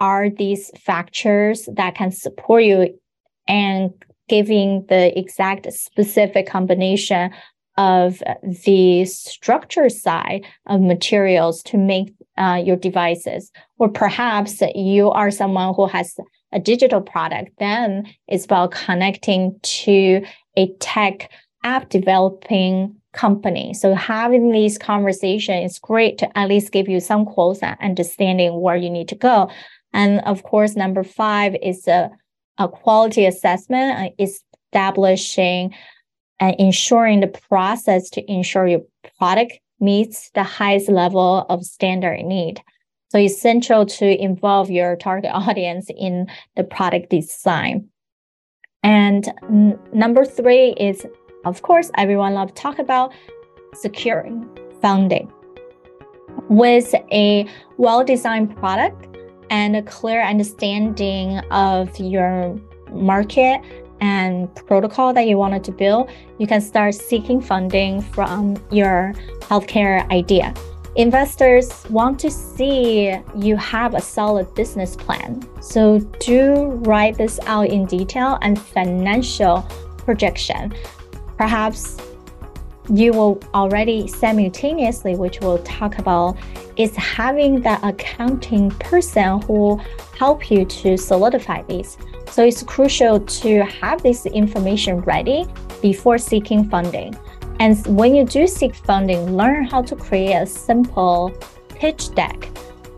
are 0.00 0.28
these 0.28 0.70
factors 0.78 1.66
that 1.74 1.94
can 1.94 2.12
support 2.12 2.64
you 2.64 2.98
and 3.48 3.90
giving 4.28 4.84
the 4.90 5.18
exact 5.18 5.72
specific 5.72 6.46
combination 6.46 7.30
of 7.78 8.22
the 8.64 9.06
structure 9.06 9.88
side 9.88 10.44
of 10.66 10.82
materials 10.82 11.62
to 11.62 11.78
make 11.78 12.12
uh, 12.36 12.60
your 12.62 12.76
devices, 12.76 13.50
or 13.78 13.88
perhaps 13.88 14.62
you 14.74 15.10
are 15.10 15.30
someone 15.30 15.72
who 15.74 15.86
has 15.86 16.14
a 16.52 16.58
digital 16.58 17.00
product, 17.00 17.52
then 17.58 18.12
it's 18.28 18.44
about 18.44 18.72
connecting 18.72 19.58
to 19.62 20.24
a 20.56 20.72
tech 20.80 21.30
app 21.64 21.88
developing 21.88 22.96
company. 23.12 23.74
So 23.74 23.94
having 23.94 24.52
these 24.52 24.78
conversations 24.78 25.72
is 25.72 25.78
great 25.78 26.18
to 26.18 26.38
at 26.38 26.48
least 26.48 26.72
give 26.72 26.88
you 26.88 27.00
some 27.00 27.24
quotes 27.24 27.60
and 27.62 27.76
understanding 27.80 28.60
where 28.60 28.76
you 28.76 28.90
need 28.90 29.08
to 29.08 29.16
go. 29.16 29.50
And 29.92 30.20
of 30.20 30.42
course, 30.44 30.76
number 30.76 31.02
five 31.02 31.56
is 31.62 31.88
a, 31.88 32.10
a 32.58 32.68
quality 32.68 33.26
assessment, 33.26 34.12
uh, 34.20 34.24
establishing 34.72 35.74
and 36.38 36.56
ensuring 36.58 37.20
the 37.20 37.26
process 37.26 38.08
to 38.10 38.32
ensure 38.32 38.66
your 38.66 38.82
product 39.18 39.58
meets 39.80 40.30
the 40.30 40.42
highest 40.42 40.88
level 40.88 41.46
of 41.48 41.64
standard 41.64 42.24
need. 42.24 42.62
So 43.10 43.18
it's 43.18 43.34
essential 43.34 43.86
to 43.86 44.22
involve 44.22 44.70
your 44.70 44.96
target 44.96 45.30
audience 45.34 45.88
in 45.96 46.26
the 46.56 46.64
product 46.64 47.10
design. 47.10 47.88
And 48.82 49.28
n- 49.42 49.78
number 49.92 50.24
three 50.24 50.74
is, 50.78 51.06
of 51.44 51.62
course, 51.62 51.90
everyone 51.98 52.34
loves 52.34 52.52
to 52.52 52.62
talk 52.62 52.78
about 52.78 53.12
securing 53.74 54.48
funding. 54.80 55.30
With 56.48 56.94
a 57.12 57.46
well-designed 57.76 58.56
product 58.56 59.08
and 59.50 59.76
a 59.76 59.82
clear 59.82 60.22
understanding 60.22 61.38
of 61.50 61.96
your 61.98 62.58
market 62.92 63.60
and 64.00 64.52
protocol 64.66 65.12
that 65.12 65.26
you 65.26 65.36
wanted 65.36 65.64
to 65.64 65.72
build, 65.72 66.10
you 66.38 66.46
can 66.46 66.60
start 66.60 66.94
seeking 66.94 67.40
funding 67.40 68.00
from 68.00 68.56
your 68.70 69.12
healthcare 69.40 70.08
idea. 70.10 70.54
Investors 71.00 71.88
want 71.88 72.20
to 72.20 72.30
see 72.30 73.16
you 73.34 73.56
have 73.56 73.94
a 73.94 74.02
solid 74.02 74.54
business 74.54 74.96
plan. 74.96 75.42
So 75.62 75.98
do 76.20 76.72
write 76.84 77.16
this 77.16 77.40
out 77.46 77.68
in 77.68 77.86
detail 77.86 78.36
and 78.42 78.60
financial 78.60 79.62
projection. 79.96 80.74
Perhaps 81.38 81.96
you 82.90 83.14
will 83.14 83.40
already 83.54 84.08
simultaneously, 84.08 85.16
which 85.16 85.40
we'll 85.40 85.62
talk 85.62 85.96
about, 85.96 86.36
is 86.76 86.94
having 86.96 87.62
that 87.62 87.82
accounting 87.82 88.70
person 88.72 89.40
who 89.40 89.80
help 90.18 90.50
you 90.50 90.66
to 90.66 90.98
solidify 90.98 91.62
these. 91.62 91.96
So 92.30 92.44
it's 92.44 92.62
crucial 92.62 93.20
to 93.20 93.64
have 93.64 94.02
this 94.02 94.26
information 94.26 95.00
ready 95.00 95.46
before 95.80 96.18
seeking 96.18 96.68
funding. 96.68 97.16
And 97.60 97.86
when 97.86 98.14
you 98.14 98.24
do 98.24 98.46
seek 98.46 98.74
funding, 98.74 99.36
learn 99.36 99.64
how 99.64 99.82
to 99.82 99.94
create 99.94 100.32
a 100.32 100.46
simple 100.46 101.30
pitch 101.68 102.14
deck. 102.14 102.48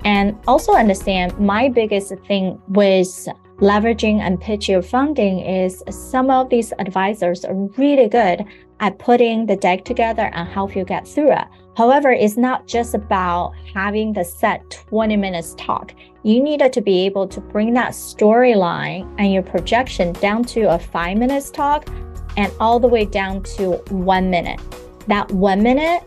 And 0.04 0.38
also 0.46 0.72
understand 0.72 1.36
my 1.38 1.68
biggest 1.68 2.14
thing 2.28 2.62
with 2.68 3.28
leveraging 3.58 4.20
and 4.20 4.40
pitch 4.40 4.68
your 4.68 4.82
funding 4.82 5.40
is 5.40 5.82
some 5.90 6.30
of 6.30 6.48
these 6.48 6.72
advisors 6.78 7.44
are 7.44 7.54
really 7.76 8.08
good 8.08 8.44
at 8.78 8.98
putting 9.00 9.46
the 9.46 9.56
deck 9.56 9.84
together 9.84 10.30
and 10.32 10.48
help 10.48 10.76
you 10.76 10.84
get 10.84 11.08
through 11.08 11.32
it. 11.32 11.44
However, 11.76 12.12
it's 12.12 12.36
not 12.36 12.68
just 12.68 12.94
about 12.94 13.54
having 13.74 14.12
the 14.12 14.24
set 14.24 14.70
20 14.70 15.16
minutes 15.16 15.54
talk. 15.58 15.92
You 16.22 16.40
needed 16.40 16.72
to 16.74 16.80
be 16.80 17.04
able 17.06 17.26
to 17.28 17.40
bring 17.40 17.74
that 17.74 17.92
storyline 17.92 19.12
and 19.18 19.32
your 19.32 19.42
projection 19.42 20.12
down 20.14 20.44
to 20.44 20.72
a 20.72 20.78
five 20.78 21.18
minutes 21.18 21.50
talk 21.50 21.88
and 22.36 22.52
all 22.60 22.78
the 22.80 22.88
way 22.88 23.04
down 23.04 23.42
to 23.42 23.72
one 23.90 24.30
minute. 24.30 24.60
That 25.08 25.30
one 25.32 25.62
minute, 25.62 26.04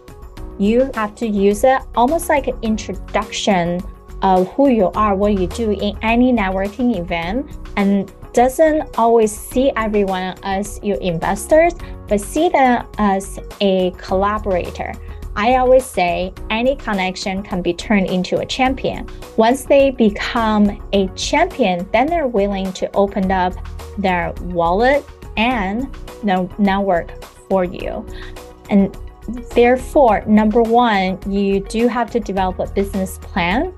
you 0.58 0.89
have 0.94 1.15
to 1.15 1.27
use 1.27 1.63
it 1.63 1.82
almost 1.96 2.29
like 2.29 2.48
an 2.48 2.58
introduction 2.62 3.82
of 4.22 4.48
who 4.53 4.70
you 4.70 4.91
are, 4.96 5.15
what 5.15 5.39
you 5.39 5.48
do 5.48 5.72
in 5.72 5.98
any 6.01 6.32
networking 6.32 6.98
event, 6.98 7.58
and 7.75 8.12
doesn't 8.34 8.98
always 8.98 9.32
see 9.32 9.72
everyone 9.75 10.36
as 10.44 10.79
your 10.84 10.98
investors, 10.98 11.74
but 12.08 12.20
see 12.20 12.50
them 12.50 12.86
as 12.98 13.39
a 13.62 13.91
collaborator. 13.98 14.94
I 15.38 15.55
always 15.55 15.86
say 15.86 16.34
any 16.50 16.77
connection 16.77 17.44
can 17.44 17.62
be 17.62 17.74
turned 17.74 18.08
into 18.08 18.38
a 18.38 18.46
champion. 18.46 19.10
Once 19.36 19.65
they 19.65 19.91
become 19.91 20.82
a 20.94 21.08
champion, 21.10 21.88
then 21.91 22.08
they're 22.08 22.27
willing 22.27 22.72
to 22.74 22.89
open 22.96 23.32
up 23.32 23.53
their 23.98 24.34
wallet 24.44 25.05
and 25.36 25.94
network 26.25 27.24
for 27.24 27.63
you. 27.63 28.05
And 28.70 28.96
therefore, 29.53 30.24
number 30.25 30.62
one, 30.62 31.20
you 31.32 31.62
do 31.62 31.88
have 31.88 32.12
to 32.12 32.20
develop 32.20 32.60
a 32.60 32.67
business 32.67 33.17
plan 33.20 33.74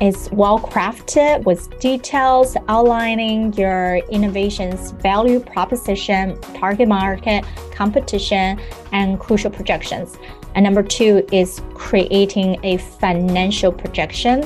it's 0.00 0.30
well 0.32 0.58
crafted 0.58 1.44
with 1.44 1.78
details 1.78 2.56
outlining 2.66 3.52
your 3.52 3.98
innovation's 4.10 4.90
value 4.90 5.38
proposition, 5.38 6.40
target 6.54 6.88
market, 6.88 7.44
competition, 7.70 8.60
and 8.90 9.20
crucial 9.20 9.52
projections. 9.52 10.18
And 10.56 10.64
number 10.64 10.82
two 10.82 11.24
is 11.30 11.62
creating 11.74 12.58
a 12.64 12.78
financial 12.78 13.70
projection. 13.70 14.44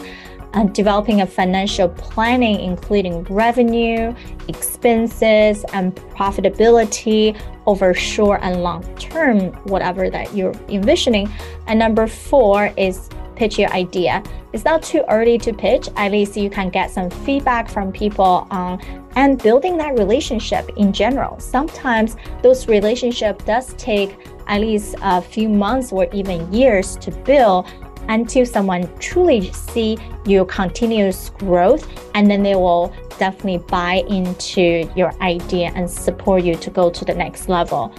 Uh, 0.54 0.64
developing 0.64 1.20
a 1.20 1.26
financial 1.26 1.90
planning, 1.90 2.58
including 2.60 3.22
revenue, 3.24 4.14
expenses, 4.48 5.62
and 5.74 5.94
profitability 6.16 7.38
over 7.66 7.92
short 7.92 8.40
and 8.42 8.62
long 8.62 8.82
term, 8.96 9.52
whatever 9.64 10.08
that 10.08 10.34
you're 10.34 10.54
envisioning. 10.68 11.30
And 11.66 11.78
number 11.78 12.06
four 12.06 12.72
is 12.78 13.10
pitch 13.36 13.58
your 13.58 13.70
idea. 13.72 14.22
It's 14.52 14.64
not 14.64 14.82
too 14.82 15.04
early 15.08 15.38
to 15.38 15.52
pitch. 15.52 15.88
At 15.96 16.12
least 16.12 16.36
you 16.36 16.50
can 16.50 16.70
get 16.70 16.90
some 16.90 17.10
feedback 17.10 17.68
from 17.68 17.92
people 17.92 18.48
on 18.50 18.80
and 19.16 19.40
building 19.40 19.76
that 19.76 19.98
relationship 19.98 20.70
in 20.76 20.92
general. 20.92 21.38
Sometimes 21.38 22.16
those 22.42 22.68
relationship 22.68 23.44
does 23.44 23.74
take 23.74 24.16
at 24.46 24.60
least 24.60 24.96
a 25.02 25.20
few 25.20 25.48
months 25.48 25.92
or 25.92 26.08
even 26.12 26.52
years 26.52 26.96
to 26.96 27.10
build 27.10 27.66
until 28.08 28.44
someone 28.44 28.88
truly 28.98 29.52
see 29.52 29.98
your 30.26 30.44
continuous 30.44 31.30
growth 31.30 31.86
and 32.14 32.30
then 32.30 32.42
they 32.42 32.54
will 32.54 32.92
definitely 33.18 33.58
buy 33.68 34.04
into 34.08 34.90
your 34.96 35.12
idea 35.22 35.72
and 35.74 35.90
support 35.90 36.42
you 36.42 36.54
to 36.56 36.70
go 36.70 36.90
to 36.90 37.04
the 37.04 37.14
next 37.14 37.48
level. 37.48 37.94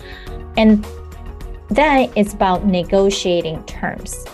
And 0.57 0.85
then 1.69 2.11
it's 2.15 2.33
about 2.33 2.65
negotiating 2.65 3.63
terms 3.65 4.25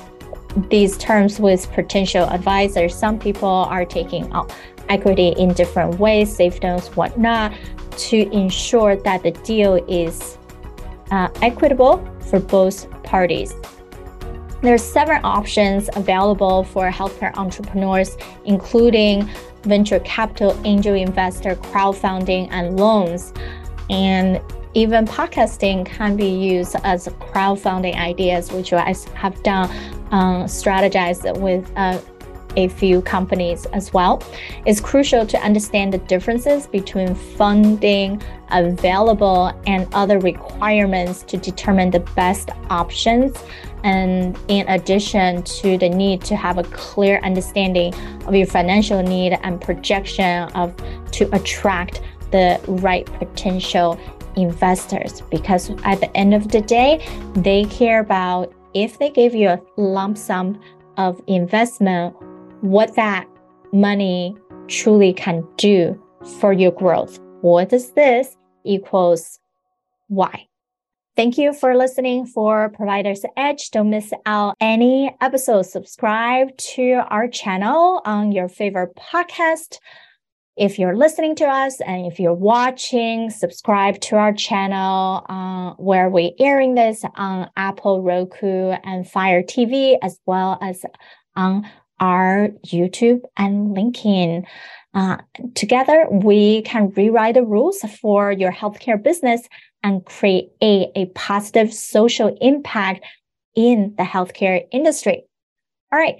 these 0.70 0.98
terms 0.98 1.40
with 1.40 1.70
potential 1.74 2.24
advisors. 2.30 2.96
Some 2.96 3.20
people 3.20 3.50
are 3.50 3.86
taking 3.86 4.32
out 4.32 4.54
equity 4.90 5.30
in 5.38 5.54
different 5.54 6.00
ways, 6.00 6.36
safe 6.36 6.62
notes, 6.62 6.88
whatnot, 6.96 7.54
to 7.98 8.30
ensure 8.32 8.96
that 8.96 9.24
the 9.24 9.32
deal 9.32 9.76
is 9.90 10.38
uh, 11.12 11.30
equitable 11.42 11.98
for 12.30 12.40
both 12.40 12.90
parties. 13.04 13.54
There's 14.66 14.84
several 14.84 15.20
options 15.24 15.92
available 15.96 16.64
for 16.64 16.90
healthcare 16.90 17.32
entrepreneurs, 17.38 18.18
including 18.46 19.30
venture 19.62 20.00
capital, 20.00 20.60
angel 20.66 20.96
investor, 20.96 21.54
crowdfunding, 21.56 22.48
and 22.50 22.80
loans. 22.80 23.32
And 23.92 24.42
even 24.74 25.06
podcasting 25.06 25.86
can 25.86 26.18
be 26.18 26.28
used 26.28 26.76
as 26.84 27.08
crowdfunding 27.08 27.96
ideas, 27.96 28.52
which 28.52 28.74
I 28.74 28.96
have 29.14 29.44
done, 29.44 29.70
um, 30.10 30.46
strategize 30.46 31.40
with 31.40 31.72
uh, 31.76 32.00
a 32.58 32.68
few 32.70 33.02
companies 33.02 33.66
as 33.68 33.94
well. 33.94 34.24
It's 34.66 34.80
crucial 34.80 35.26
to 35.28 35.38
understand 35.40 35.94
the 35.94 36.00
differences 36.00 36.68
between 36.68 37.14
funding 37.14 38.22
available 38.50 39.52
and 39.68 39.88
other 39.94 40.20
requirements 40.20 41.24
to 41.24 41.38
determine 41.38 41.92
the 41.92 42.00
best 42.00 42.50
options. 42.70 43.38
And 43.86 44.36
in 44.48 44.68
addition 44.68 45.44
to 45.44 45.78
the 45.78 45.88
need 45.88 46.22
to 46.24 46.36
have 46.36 46.58
a 46.58 46.64
clear 46.64 47.20
understanding 47.20 47.94
of 48.26 48.34
your 48.34 48.48
financial 48.48 49.04
need 49.04 49.38
and 49.44 49.62
projection 49.62 50.50
of 50.56 50.76
to 51.12 51.34
attract 51.36 52.02
the 52.32 52.60
right 52.68 53.06
potential 53.06 54.00
investors 54.36 55.22
because 55.30 55.70
at 55.84 56.00
the 56.00 56.18
end 56.18 56.34
of 56.34 56.50
the 56.50 56.62
day, 56.62 57.08
they 57.36 57.66
care 57.66 58.00
about 58.00 58.52
if 58.74 58.98
they 58.98 59.12
give 59.12 59.36
you 59.36 59.50
a 59.50 59.62
lump 59.78 60.18
sum 60.18 60.60
of 60.98 61.22
investment, 61.28 62.16
what 62.62 62.96
that 62.96 63.28
money 63.72 64.36
truly 64.68 65.14
can 65.14 65.48
do 65.58 66.02
for 66.40 66.52
your 66.52 66.72
growth. 66.72 67.20
What 67.42 67.70
does 67.70 67.92
this 67.92 68.36
equals 68.64 69.40
why? 70.08 70.48
Thank 71.16 71.38
you 71.38 71.54
for 71.54 71.76
listening 71.78 72.26
for 72.26 72.70
Providers 72.70 73.24
Edge. 73.38 73.72
Don't 73.72 73.90
miss 73.90 74.12
out 74.26 74.58
any 74.60 75.16
episodes. 75.22 75.72
Subscribe 75.72 76.56
to 76.58 77.04
our 77.10 77.30
channel 77.30 78.02
on 78.06 78.34
your 78.34 78.50
favorite 78.50 78.96
podcast 78.98 79.80
if 80.58 80.80
you're 80.80 80.96
listening 80.96 81.36
to 81.36 81.46
us 81.46 81.82
and 81.82 82.06
if 82.06 82.20
you're 82.20 82.34
watching, 82.34 83.30
subscribe 83.30 84.00
to 84.00 84.16
our 84.16 84.34
channel 84.34 85.26
uh, 85.28 85.74
where 85.82 86.10
we're 86.10 86.32
airing 86.40 86.76
this 86.76 87.04
on 87.16 87.50
Apple, 87.58 88.02
Roku, 88.02 88.72
and 88.84 89.10
Fire 89.10 89.44
TV, 89.44 89.98
as 90.02 90.20
well 90.26 90.58
as 90.62 90.86
on 91.36 91.70
our 92.00 92.50
YouTube 92.66 93.22
and 93.36 93.76
LinkedIn. 93.76 94.46
Uh, 94.94 95.18
together, 95.56 96.08
we 96.10 96.62
can 96.62 96.90
rewrite 96.92 97.34
the 97.34 97.44
rules 97.44 97.82
for 98.02 98.32
your 98.32 98.52
healthcare 98.52 99.02
business 99.02 99.48
and 99.86 100.04
create 100.04 100.50
a, 100.62 101.06
positive 101.14 101.72
social 101.72 102.36
impact 102.42 103.06
in 103.56 103.94
the 103.98 104.04
healthcare 104.04 104.66
industry. 104.72 105.24
All 105.94 106.00
right. 106.00 106.16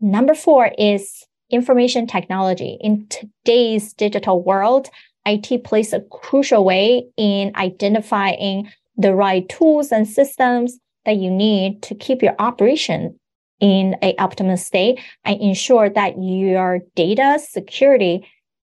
Number 0.00 0.34
four 0.34 0.70
is 0.78 1.26
information 1.50 2.06
technology. 2.06 2.78
In 2.80 3.06
today's 3.08 3.92
digital 3.92 4.42
world, 4.42 4.88
IT 5.26 5.62
plays 5.62 5.92
a 5.92 6.00
crucial 6.10 6.64
way 6.64 7.04
in 7.18 7.52
identifying 7.54 8.72
the 8.96 9.14
right 9.14 9.46
tools 9.50 9.92
and 9.92 10.08
systems 10.08 10.78
that 11.04 11.16
you 11.16 11.30
need 11.30 11.82
to 11.82 11.94
keep 11.94 12.22
your 12.22 12.34
operation 12.38 13.20
in 13.60 13.94
a 14.02 14.14
optimal 14.14 14.58
state 14.58 14.98
and 15.24 15.38
ensure 15.40 15.90
that 15.90 16.14
your 16.18 16.80
data 16.96 17.38
security 17.38 18.26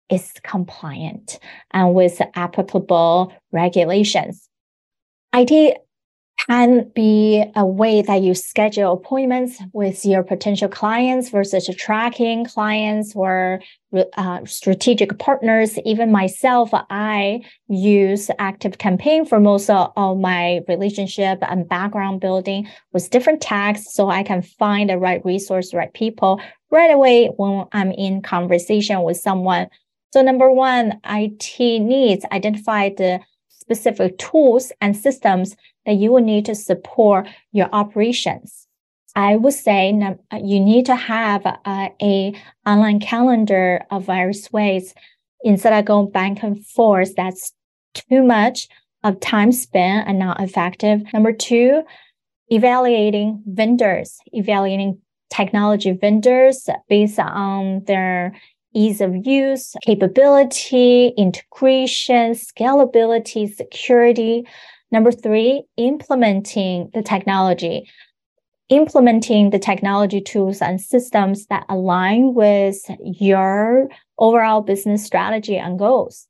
is 0.10 0.32
compliant 0.44 1.40
and 1.72 1.94
with 1.94 2.22
applicable 2.36 3.34
regulations. 3.52 4.50
IT 5.34 5.78
can 6.48 6.92
be 6.94 7.44
a 7.56 7.66
way 7.66 8.02
that 8.02 8.22
you 8.22 8.36
schedule 8.36 8.94
appointments 8.94 9.62
with 9.74 10.06
your 10.06 10.22
potential 10.22 10.68
clients 10.68 11.30
versus 11.30 11.70
tracking 11.78 12.46
clients 12.46 13.16
or 13.16 13.62
uh, 14.18 14.44
strategic 14.46 15.18
partners. 15.18 15.80
Even 15.86 16.12
myself, 16.12 16.70
I 16.74 17.42
use 17.68 18.30
Active 18.38 18.78
Campaign 18.78 19.26
for 19.26 19.40
most 19.40 19.70
of, 19.70 19.92
of 19.96 20.20
my 20.20 20.60
relationship 20.68 21.40
and 21.42 21.68
background 21.68 22.22
building 22.22 22.68
with 22.92 23.10
different 23.10 23.42
tags 23.42 23.92
so 23.92 24.10
I 24.10 24.24
can 24.24 24.42
find 24.42 24.90
the 24.90 24.98
right 24.98 25.24
resource, 25.26 25.74
right 25.74 25.94
people 25.94 26.42
right 26.70 26.92
away 26.92 27.28
when 27.38 27.66
I'm 27.72 27.92
in 27.92 28.22
conversation 28.22 29.02
with 29.04 29.18
someone. 29.18 29.68
So 30.16 30.22
number 30.22 30.50
one, 30.50 31.02
IT 31.04 31.60
needs 31.60 32.24
identify 32.32 32.88
the 32.88 33.20
specific 33.50 34.18
tools 34.18 34.72
and 34.80 34.96
systems 34.96 35.58
that 35.86 35.96
you 35.96 36.14
will 36.14 36.22
need 36.22 36.46
to 36.46 36.56
support 36.56 37.28
your 37.52 37.68
operations. 37.74 38.66
I 39.18 39.36
would 39.36 39.56
say 39.56 39.92
uh, 40.02 40.38
you 40.42 40.62
need 40.62 40.86
to 40.86 40.96
have 40.96 41.46
a, 41.46 41.90
a 42.02 42.34
online 42.66 43.02
calendar 43.02 43.84
of 43.92 44.06
various 44.06 44.50
ways 44.54 44.94
instead 45.44 45.74
of 45.74 45.84
going 45.84 46.12
back 46.12 46.42
and 46.44 46.66
forth. 46.66 47.14
That's 47.18 47.52
too 47.94 48.24
much 48.24 48.70
of 49.04 49.20
time 49.20 49.52
spent 49.52 50.08
and 50.08 50.18
not 50.18 50.40
effective. 50.40 51.02
Number 51.12 51.34
two, 51.34 51.84
evaluating 52.48 53.44
vendors, 53.46 54.18
evaluating 54.28 55.02
technology 55.30 55.92
vendors 55.92 56.70
based 56.88 57.20
on 57.20 57.84
their 57.84 58.34
ease 58.76 59.02
of 59.02 59.26
use, 59.26 59.74
capability, 59.82 61.08
integration, 61.18 62.34
scalability, 62.34 63.52
security. 63.54 64.46
Number 64.92 65.12
three, 65.12 65.64
implementing 65.78 66.92
the 66.94 67.02
technology. 67.02 67.90
Implementing 68.70 69.52
the 69.52 69.60
technology 69.60 70.22
tools 70.22 70.62
and 70.62 70.82
systems 70.82 71.46
that 71.48 71.66
align 71.70 72.34
with 72.34 72.80
your 73.00 73.90
overall 74.18 74.62
business 74.62 75.04
strategy 75.04 75.58
and 75.58 75.80
goals. 75.80 76.28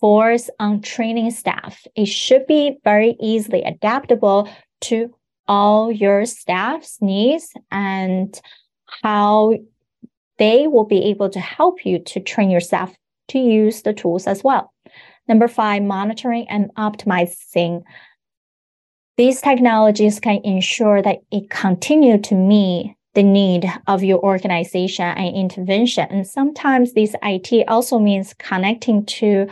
Fourth, 0.00 0.50
on 0.58 0.82
training 0.82 1.30
staff. 1.30 1.86
It 1.94 2.06
should 2.06 2.46
be 2.46 2.78
very 2.84 3.16
easily 3.20 3.62
adaptable 3.62 4.48
to 4.82 5.14
all 5.48 5.92
your 5.92 6.26
staff's 6.26 6.98
needs 7.00 7.52
and 7.70 8.38
how 9.02 9.54
they 10.38 10.66
will 10.66 10.84
be 10.84 11.04
able 11.04 11.30
to 11.30 11.40
help 11.40 11.84
you 11.84 11.98
to 12.00 12.20
train 12.20 12.50
yourself 12.50 12.94
to 13.28 13.38
use 13.38 13.82
the 13.82 13.92
tools 13.92 14.26
as 14.26 14.44
well. 14.44 14.72
Number 15.28 15.48
five, 15.48 15.82
monitoring 15.82 16.46
and 16.48 16.72
optimizing. 16.76 17.82
These 19.16 19.40
technologies 19.40 20.20
can 20.20 20.40
ensure 20.44 21.02
that 21.02 21.18
it 21.32 21.50
continue 21.50 22.18
to 22.22 22.34
meet 22.34 22.94
the 23.14 23.22
need 23.22 23.64
of 23.86 24.04
your 24.04 24.20
organization 24.20 25.06
and 25.06 25.34
intervention. 25.34 26.06
And 26.10 26.26
sometimes 26.26 26.92
this 26.92 27.16
IT 27.22 27.66
also 27.66 27.98
means 27.98 28.34
connecting 28.34 29.06
to 29.06 29.48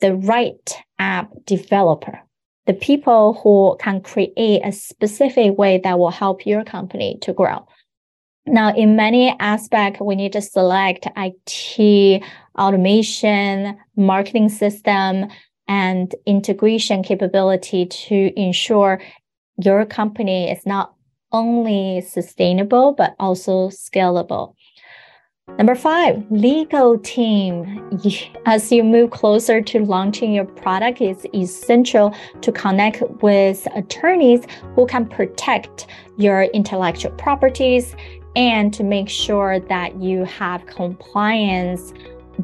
the 0.00 0.14
right 0.16 0.76
app 0.98 1.30
developer, 1.46 2.20
the 2.66 2.74
people 2.74 3.40
who 3.42 3.76
can 3.82 4.02
create 4.02 4.60
a 4.62 4.70
specific 4.70 5.56
way 5.56 5.80
that 5.82 5.98
will 5.98 6.10
help 6.10 6.46
your 6.46 6.62
company 6.62 7.18
to 7.22 7.32
grow. 7.32 7.66
Now, 8.46 8.74
in 8.74 8.96
many 8.96 9.36
aspects, 9.38 10.00
we 10.00 10.16
need 10.16 10.32
to 10.32 10.42
select 10.42 11.06
IT 11.16 12.22
automation, 12.58 13.76
marketing 13.96 14.48
system, 14.48 15.28
and 15.68 16.14
integration 16.26 17.02
capability 17.02 17.86
to 17.86 18.32
ensure 18.36 19.00
your 19.62 19.84
company 19.84 20.50
is 20.50 20.66
not 20.66 20.94
only 21.32 22.00
sustainable, 22.00 22.92
but 22.92 23.14
also 23.20 23.68
scalable. 23.68 24.54
Number 25.58 25.74
five, 25.74 26.24
legal 26.30 26.98
team. 26.98 27.88
As 28.46 28.72
you 28.72 28.82
move 28.82 29.10
closer 29.10 29.60
to 29.60 29.84
launching 29.84 30.32
your 30.32 30.44
product, 30.44 31.00
it's 31.00 31.26
essential 31.34 32.14
to 32.40 32.52
connect 32.52 33.02
with 33.22 33.66
attorneys 33.74 34.44
who 34.74 34.86
can 34.86 35.06
protect 35.06 35.86
your 36.16 36.44
intellectual 36.44 37.12
properties 37.12 37.94
and 38.36 38.72
to 38.74 38.82
make 38.82 39.08
sure 39.08 39.60
that 39.60 39.96
you 39.96 40.24
have 40.24 40.64
compliance 40.66 41.92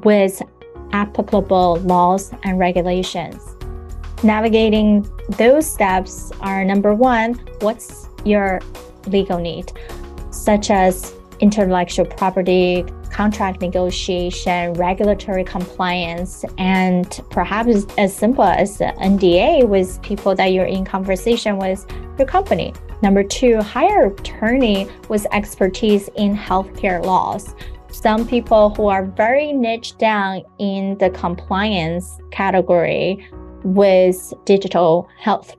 with 0.02 0.42
applicable 0.92 1.76
laws 1.80 2.32
and 2.42 2.58
regulations. 2.58 3.42
Navigating 4.22 5.08
those 5.36 5.70
steps 5.70 6.32
are 6.40 6.64
number 6.64 6.94
one, 6.94 7.34
what's 7.60 8.08
your 8.24 8.60
legal 9.06 9.38
need, 9.38 9.72
such 10.30 10.70
as 10.70 11.14
intellectual 11.40 12.06
property, 12.06 12.84
contract 13.10 13.60
negotiation, 13.60 14.72
regulatory 14.74 15.44
compliance, 15.44 16.44
and 16.58 17.22
perhaps 17.30 17.86
as 17.98 18.14
simple 18.14 18.44
as 18.44 18.78
NDA 18.78 19.66
with 19.68 20.00
people 20.02 20.34
that 20.34 20.46
you're 20.46 20.66
in 20.66 20.84
conversation 20.84 21.58
with 21.58 21.86
your 22.18 22.26
company. 22.26 22.74
Number 23.02 23.22
two, 23.22 23.60
hire 23.60 24.06
attorney 24.06 24.88
with 25.08 25.26
expertise 25.32 26.08
in 26.16 26.36
healthcare 26.36 27.04
laws. 27.04 27.54
Some 27.90 28.26
people 28.26 28.70
who 28.70 28.88
are 28.88 29.04
very 29.04 29.52
niche 29.52 29.96
down 29.98 30.42
in 30.58 30.98
the 30.98 31.10
compliance 31.10 32.18
category 32.30 33.28
with 33.62 34.32
digital 34.44 35.08
health 35.18 35.56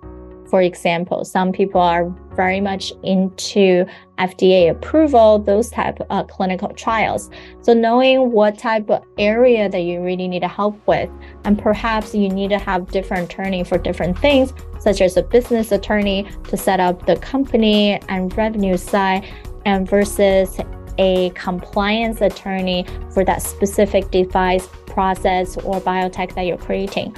for 0.50 0.62
example, 0.62 1.26
some 1.26 1.52
people 1.52 1.82
are 1.82 2.10
very 2.36 2.62
much 2.62 2.94
into 3.04 3.86
FDA 4.18 4.72
approval, 4.72 5.40
those 5.40 5.70
type 5.70 6.00
of 6.00 6.08
uh, 6.10 6.24
clinical 6.24 6.70
trials. 6.70 7.30
So 7.62 7.74
knowing 7.74 8.32
what 8.32 8.58
type 8.58 8.90
of 8.90 9.04
area 9.18 9.70
that 9.70 9.80
you 9.80 10.02
really 10.02 10.28
need 10.28 10.44
help 10.44 10.80
with, 10.88 11.10
and 11.44 11.58
perhaps 11.58 12.14
you 12.16 12.30
need 12.30 12.50
to 12.50 12.60
have 12.60 12.88
different 12.92 13.32
attorney 13.32 13.64
for 13.64 13.78
different 13.78 14.18
things, 14.20 14.54
such 14.80 15.02
as 15.02 15.18
a 15.18 15.24
business 15.24 15.72
attorney 15.72 16.28
to 16.50 16.58
set 16.58 16.80
up 16.80 17.06
the 17.06 17.16
company 17.18 18.00
and 18.10 18.36
revenue 18.38 18.78
side, 18.78 19.26
and 19.66 19.88
versus 19.90 20.60
a 20.98 21.30
compliance 21.32 22.22
attorney 22.22 22.86
for 23.14 23.24
that 23.24 23.42
specific 23.42 24.10
device 24.12 24.68
process 24.86 25.58
or 25.58 25.80
biotech 25.82 26.34
that 26.36 26.46
you're 26.46 26.58
creating. 26.58 27.16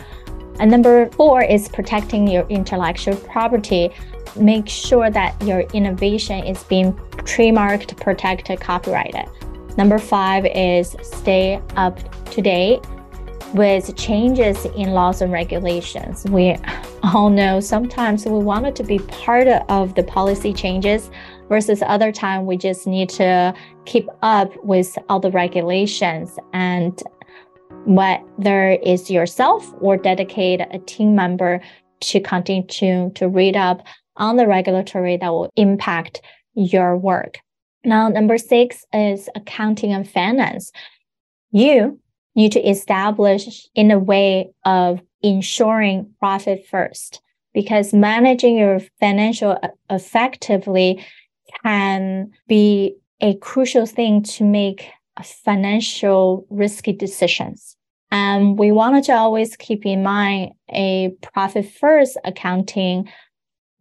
And 0.59 0.69
number 0.69 1.09
four 1.11 1.41
is 1.41 1.69
protecting 1.69 2.27
your 2.27 2.45
intellectual 2.49 3.15
property. 3.15 3.91
Make 4.35 4.69
sure 4.69 5.09
that 5.09 5.41
your 5.41 5.61
innovation 5.73 6.43
is 6.45 6.63
being 6.63 6.93
trademarked, 7.23 7.97
protected, 7.97 8.59
copyrighted. 8.59 9.25
Number 9.77 9.97
five 9.97 10.45
is 10.45 10.95
stay 11.01 11.61
up 11.75 11.97
to 12.31 12.41
date 12.41 12.79
with 13.53 13.95
changes 13.95 14.65
in 14.65 14.91
laws 14.91 15.21
and 15.21 15.31
regulations. 15.31 16.25
We 16.25 16.57
all 17.03 17.29
know 17.29 17.59
sometimes 17.59 18.25
we 18.25 18.39
wanted 18.39 18.75
to 18.77 18.83
be 18.83 18.99
part 18.99 19.47
of 19.47 19.95
the 19.95 20.03
policy 20.03 20.53
changes 20.53 21.09
versus 21.47 21.81
other 21.85 22.11
time 22.11 22.45
we 22.45 22.57
just 22.57 22.85
need 22.85 23.09
to 23.09 23.53
keep 23.85 24.07
up 24.21 24.51
with 24.63 24.97
all 25.07 25.19
the 25.19 25.31
regulations 25.31 26.37
and 26.53 27.01
whether 27.85 28.77
it's 28.83 29.09
yourself 29.09 29.73
or 29.79 29.97
dedicate 29.97 30.61
a 30.71 30.79
team 30.79 31.15
member 31.15 31.61
to 32.01 32.19
continue 32.19 32.65
to, 32.67 33.09
to 33.11 33.27
read 33.27 33.55
up 33.55 33.81
on 34.19 34.35
the 34.35 34.47
regulatory 34.47 35.17
that 35.17 35.29
will 35.29 35.51
impact 35.55 36.21
your 36.53 36.97
work. 36.97 37.39
Now, 37.83 38.09
number 38.09 38.37
six 38.37 38.85
is 38.93 39.29
accounting 39.35 39.93
and 39.93 40.07
finance. 40.07 40.71
You 41.51 41.99
need 42.35 42.51
to 42.51 42.69
establish 42.69 43.67
in 43.73 43.91
a 43.91 43.99
way 43.99 44.51
of 44.65 45.01
ensuring 45.21 46.13
profit 46.19 46.65
first 46.67 47.21
because 47.53 47.93
managing 47.93 48.57
your 48.57 48.79
financial 48.99 49.57
uh, 49.63 49.69
effectively 49.89 51.03
can 51.63 52.31
be 52.47 52.95
a 53.21 53.35
crucial 53.35 53.85
thing 53.85 54.23
to 54.23 54.43
make 54.43 54.89
financial 55.23 56.45
risky 56.49 56.93
decisions. 56.93 57.75
And 58.11 58.57
we 58.57 58.71
wanted 58.71 59.03
to 59.05 59.13
always 59.13 59.55
keep 59.55 59.85
in 59.85 60.03
mind 60.03 60.53
a 60.69 61.09
profit 61.21 61.69
first 61.69 62.17
accounting 62.23 63.09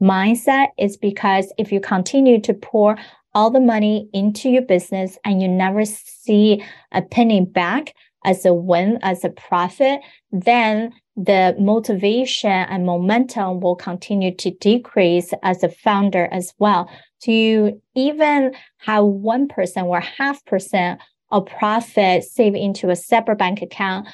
mindset 0.02 0.68
is 0.78 0.96
because 0.96 1.52
if 1.58 1.72
you 1.72 1.80
continue 1.80 2.40
to 2.42 2.54
pour 2.54 2.96
all 3.34 3.50
the 3.50 3.60
money 3.60 4.08
into 4.12 4.48
your 4.48 4.62
business 4.62 5.18
and 5.24 5.42
you 5.42 5.48
never 5.48 5.84
see 5.84 6.62
a 6.92 7.02
penny 7.02 7.44
back 7.44 7.94
as 8.24 8.44
a 8.44 8.52
win, 8.52 8.98
as 9.02 9.24
a 9.24 9.30
profit, 9.30 10.00
then 10.32 10.92
the 11.16 11.54
motivation 11.58 12.50
and 12.50 12.86
momentum 12.86 13.60
will 13.60 13.76
continue 13.76 14.34
to 14.34 14.50
decrease 14.50 15.32
as 15.42 15.62
a 15.62 15.68
founder 15.68 16.28
as 16.30 16.54
well. 16.58 16.90
You 17.24 17.82
even 17.96 18.54
have 18.78 19.02
1% 19.02 19.84
or 19.84 20.00
half 20.00 20.44
percent 20.44 21.00
of 21.30 21.46
profit 21.46 22.24
saved 22.24 22.56
into 22.56 22.90
a 22.90 22.96
separate 22.96 23.38
bank 23.38 23.60
account 23.60 24.08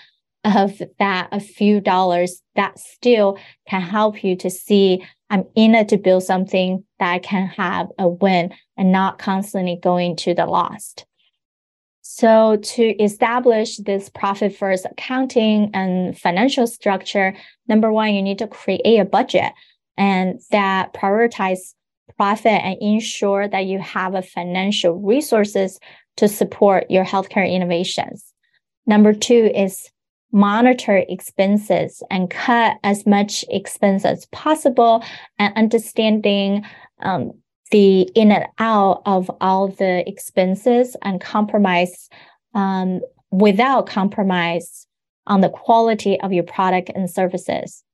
of 0.45 0.81
that 0.99 1.29
a 1.33 1.41
few 1.41 1.81
dollars 1.81 2.43
that 2.55 2.79
still 2.79 3.39
can 3.69 3.81
help 3.81 4.23
you 4.23 4.37
to 4.37 4.51
see 4.51 5.05
I'm 5.31 5.47
in 5.57 5.75
it 5.75 5.89
to 5.89 5.97
build 5.97 6.23
something 6.23 6.85
that 7.01 7.23
can 7.23 7.49
have 7.49 7.89
a 7.99 8.07
win 8.07 8.55
and 8.77 8.93
not 8.93 9.19
constantly 9.19 9.79
going 9.83 10.17
to 10.17 10.35
the 10.35 10.47
lost. 10.47 11.07
So 12.03 12.57
to 12.57 13.03
establish 13.03 13.79
this 13.79 14.11
profit 14.11 14.55
first 14.55 14.85
accounting 14.85 15.71
and 15.75 16.17
financial 16.17 16.67
structure, 16.67 17.35
number 17.67 17.91
one, 17.91 18.15
you 18.15 18.23
need 18.23 18.39
to 18.39 18.47
create 18.47 19.01
a 19.01 19.05
budget 19.05 19.53
and 19.97 20.41
that 20.51 20.93
prioritize 20.93 21.75
profit 22.17 22.61
and 22.63 22.77
ensure 22.81 23.49
that 23.49 23.65
you 23.65 23.79
have 23.81 24.15
a 24.15 24.23
financial 24.23 24.93
resources 25.01 25.81
to 26.17 26.29
support 26.29 26.91
your 26.91 27.05
healthcare 27.05 27.51
innovations. 27.51 28.33
Number 28.87 29.15
two 29.15 29.51
is 29.55 29.91
monitor 30.35 31.05
expenses 31.09 32.03
and 32.11 32.29
cut 32.29 32.77
as 32.83 33.07
much 33.07 33.45
expense 33.49 34.05
as 34.05 34.27
possible 34.27 35.03
and 35.39 35.57
understanding 35.57 36.65
um, 37.03 37.33
the 37.71 38.03
in 38.17 38.33
and 38.33 38.45
out 38.59 39.01
of 39.07 39.31
all 39.41 39.69
the 39.69 40.07
expenses 40.09 40.97
and 41.03 41.21
compromise 41.21 42.09
um, 42.53 43.01
without 43.31 43.87
compromise 43.87 44.87
on 45.29 45.41
the 45.41 45.49
quality 45.49 46.21
of 46.21 46.33
your 46.33 46.45
product 46.45 46.91
and 46.95 47.09
services. 47.09 47.85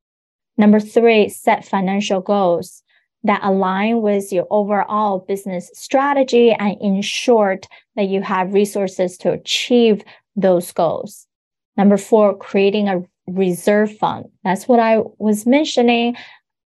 Number 0.57 0.81
three, 0.81 1.29
set 1.29 1.65
financial 1.65 2.21
goals 2.21 2.83
that 3.23 3.41
align 3.43 4.01
with 4.01 4.33
your 4.33 4.47
overall 4.51 5.19
business 5.21 5.71
strategy 5.75 6.53
and 6.53 6.77
ensure 6.81 7.61
that 7.97 8.09
you 8.09 8.23
have 8.23 8.55
resources 8.55 9.19
to 9.19 9.33
achieve 9.33 10.03
those 10.37 10.73
goals. 10.73 11.27
Number 11.81 11.97
four, 11.97 12.37
creating 12.37 12.91
a 12.91 13.03
reserve 13.27 13.97
fund. 13.97 14.27
That's 14.45 14.69
what 14.69 14.81
I 14.81 14.99
was 15.17 15.47
mentioning. 15.47 16.15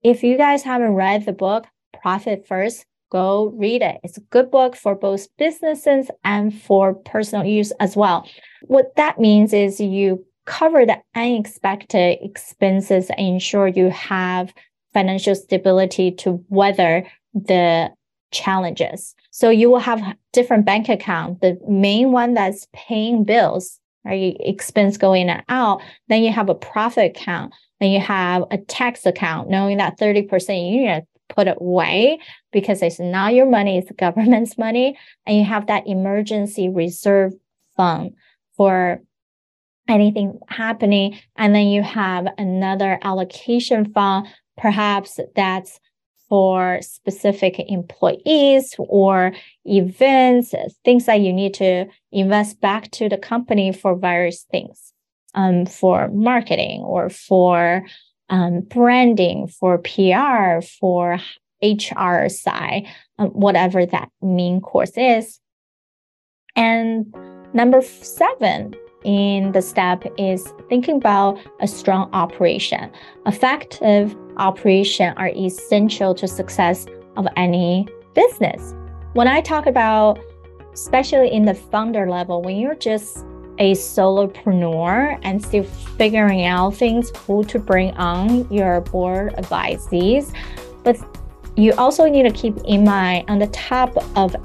If 0.04 0.22
you 0.22 0.38
guys 0.38 0.62
haven't 0.62 0.93
read 0.93 1.26
the 1.26 1.34
book, 1.34 1.65
Profit 2.00 2.45
First, 2.45 2.86
go 3.12 3.52
read 3.58 3.82
it. 3.82 4.00
It's 4.04 4.19
a 4.19 4.30
good 4.30 4.52
book 4.52 4.76
for 4.76 4.93
both 4.93 5.36
businesses 5.38 6.12
and 6.24 6.54
for 6.54 6.93
personal 6.93 7.43
use 7.43 7.72
as 7.80 7.95
well. 7.95 8.30
What 8.67 8.95
that 8.98 9.17
means 9.17 9.52
is 9.52 9.80
you 9.80 10.24
cover 10.45 10.86
the 10.86 11.00
unexpected 11.15 12.19
expenses 12.22 13.10
and 13.10 13.19
ensure 13.19 13.67
you 13.67 13.89
have 13.89 14.54
financial 14.93 15.34
stability 15.34 16.12
to 16.17 16.45
weather 16.50 17.04
the 17.34 17.89
challenges. 18.32 19.15
So 19.32 19.50
you 19.50 19.72
will 19.72 19.80
have 19.80 20.04
different 20.34 20.67
bank 20.67 20.88
account. 20.88 21.41
The 21.41 21.58
main 21.67 22.12
one 22.12 22.36
that's 22.36 22.67
paying 22.74 23.24
bills, 23.24 23.80
right? 24.10 24.36
Expense 24.39 24.98
going 24.98 25.30
out. 25.50 25.82
Then 26.08 26.24
you 26.24 26.32
have 26.32 26.50
a 26.50 26.56
profit 26.56 27.15
account. 27.17 27.54
Then 27.80 27.91
you 27.91 28.00
have 28.00 28.43
a 28.52 28.58
tax 28.58 29.06
account, 29.06 29.50
knowing 29.50 29.78
that 29.78 29.98
30% 29.98 30.30
you 30.72 30.82
need 30.82 30.88
to 30.88 31.04
put 31.30 31.48
away 31.48 32.19
because 32.52 32.82
it's 32.82 33.00
not 33.00 33.34
your 33.34 33.45
money, 33.45 33.78
it's 33.78 33.88
the 33.88 33.93
government's 33.93 34.58
money. 34.58 34.98
And 35.26 35.38
you 35.38 35.43
have 35.45 35.67
that 35.67 35.88
emergency 35.88 36.69
reserve 36.69 37.34
fund 37.78 38.12
for 38.58 39.02
anything 39.88 40.39
happening. 40.48 41.19
And 41.36 41.56
then 41.56 41.67
you 41.67 41.84
have 41.84 42.28
another 42.38 43.00
allocation 43.02 43.93
fund, 43.93 44.28
perhaps 44.58 45.19
that's 45.36 45.80
for 46.30 46.80
specific 46.82 47.56
employees 47.68 48.76
or 48.78 49.34
events, 49.65 50.54
things 50.86 51.06
that 51.06 51.20
you 51.20 51.34
need 51.34 51.56
to 51.56 51.86
invest 52.12 52.62
back 52.62 52.92
to 52.92 53.10
the 53.10 53.18
company 53.18 53.74
for 53.74 53.96
various 53.96 54.44
things, 54.52 54.94
um, 55.34 55.65
for 55.65 56.08
marketing 56.10 56.82
or 56.82 57.10
for 57.10 57.84
um, 58.30 58.62
branding, 58.62 59.48
for 59.48 59.80
PR, 59.80 60.62
for 60.80 61.20
HR 61.63 62.30
side, 62.30 62.88
um, 63.18 63.30
whatever 63.30 63.86
that 63.86 64.10
main 64.22 64.62
course 64.62 64.94
is. 64.96 65.39
And 66.56 67.13
number 67.54 67.82
seven 67.82 68.76
in 69.04 69.52
the 69.54 69.62
step 69.62 70.04
is 70.18 70.54
thinking 70.68 70.98
about 70.98 71.39
a 71.62 71.68
strong 71.68 72.10
operation. 72.13 72.92
Effective 73.26 74.15
operation 74.39 75.13
are 75.17 75.30
essential 75.30 76.15
to 76.15 76.28
success 76.28 76.88
of 77.17 77.28
any 77.36 77.88
business. 78.15 78.73
When 79.13 79.28
I 79.28 79.41
talk 79.41 79.65
about, 79.65 80.19
especially 80.73 81.32
in 81.32 81.45
the 81.45 81.54
founder 81.54 82.10
level, 82.10 82.41
when 82.41 82.58
you're 82.58 82.75
just 82.75 83.25
a 83.58 83.73
solopreneur 83.73 85.19
and 85.23 85.43
still 85.43 85.63
figuring 85.63 86.45
out 86.45 86.75
things 86.75 87.12
who 87.17 87.43
to 87.43 87.60
bring 87.60 87.91
on 87.97 88.52
your 88.52 88.82
board 88.82 89.34
advisees, 89.36 90.34
but 90.84 90.97
you 91.58 91.73
also 91.73 92.08
need 92.08 92.23
to 92.23 92.32
keep 92.32 92.58
in 92.65 92.86
mind 92.86 93.30
on 93.30 93.39
the 93.39 93.47
top 93.47 93.97
of 94.17 94.36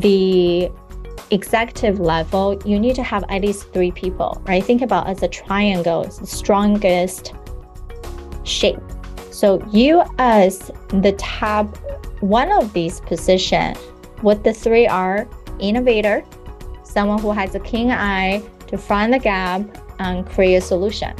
the 0.00 0.70
executive 1.30 2.00
level, 2.00 2.58
you 2.64 2.78
need 2.80 2.94
to 2.94 3.02
have 3.02 3.24
at 3.28 3.42
least 3.42 3.70
three 3.72 3.90
people, 3.90 4.42
right? 4.46 4.64
Think 4.64 4.80
about 4.80 5.08
as 5.08 5.22
a 5.22 5.28
triangle, 5.28 6.02
it's 6.02 6.18
the 6.18 6.26
strongest 6.26 7.34
shape. 8.44 8.80
So 9.38 9.64
you 9.70 10.02
as 10.18 10.72
the 10.88 11.12
top 11.12 11.76
one 12.18 12.50
of 12.50 12.72
these 12.72 12.98
position, 13.02 13.76
what 14.22 14.42
the 14.42 14.52
three 14.52 14.88
are 14.88 15.28
innovator, 15.60 16.24
someone 16.82 17.20
who 17.20 17.30
has 17.30 17.54
a 17.54 17.60
keen 17.60 17.92
eye 17.92 18.42
to 18.66 18.76
find 18.76 19.12
the 19.12 19.20
gap 19.20 19.62
and 20.00 20.26
create 20.26 20.56
a 20.56 20.60
solution. 20.60 21.14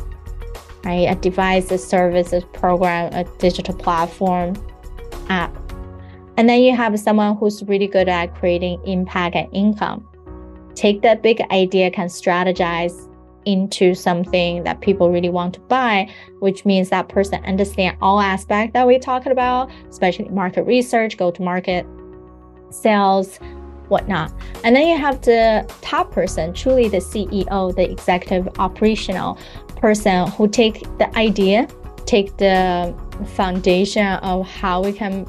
Right? 0.85 1.09
A 1.09 1.15
device, 1.15 1.71
a 1.71 1.79
service, 1.79 2.33
a 2.33 2.41
program, 2.41 3.13
a 3.13 3.23
digital 3.39 3.77
platform, 3.77 4.57
app. 5.29 5.57
And 6.37 6.49
then 6.49 6.61
you 6.63 6.75
have 6.75 6.99
someone 6.99 7.37
who's 7.37 7.63
really 7.63 7.87
good 7.87 8.09
at 8.09 8.35
creating 8.35 8.83
impact 8.85 9.37
and 9.37 9.49
income. 9.55 10.05
Take 10.75 11.03
that 11.03 11.23
big 11.23 11.41
idea, 11.53 11.89
can 11.93 12.09
strategize 12.09 13.08
into 13.49 13.95
something 13.95 14.63
that 14.65 14.81
people 14.83 15.11
really 15.11 15.31
want 15.31 15.55
to 15.55 15.61
buy, 15.61 16.07
which 16.41 16.67
means 16.67 16.91
that 16.91 17.09
person 17.09 17.43
understand 17.47 17.97
all 18.03 18.21
aspects 18.21 18.75
that 18.75 18.87
we 18.87 18.99
talked 18.99 19.27
about, 19.27 19.71
especially 19.89 20.29
market 20.29 20.65
research, 20.65 21.17
go 21.17 21.31
to 21.31 21.41
market, 21.41 21.87
sales, 22.69 23.39
whatnot. 23.89 24.31
And 24.65 24.77
then 24.77 24.87
you 24.87 24.99
have 24.99 25.23
the 25.23 25.67
top 25.81 26.13
person, 26.13 26.53
truly 26.53 26.89
the 26.89 26.99
CEO, 26.99 27.75
the 27.75 27.91
executive 27.91 28.49
operational 28.59 29.39
person 29.77 30.27
who 30.33 30.47
take 30.47 30.83
the 30.99 31.09
idea, 31.17 31.67
take 32.05 32.37
the 32.37 32.95
foundation 33.35 34.07
of 34.17 34.47
how 34.47 34.83
we 34.83 34.93
can 34.93 35.25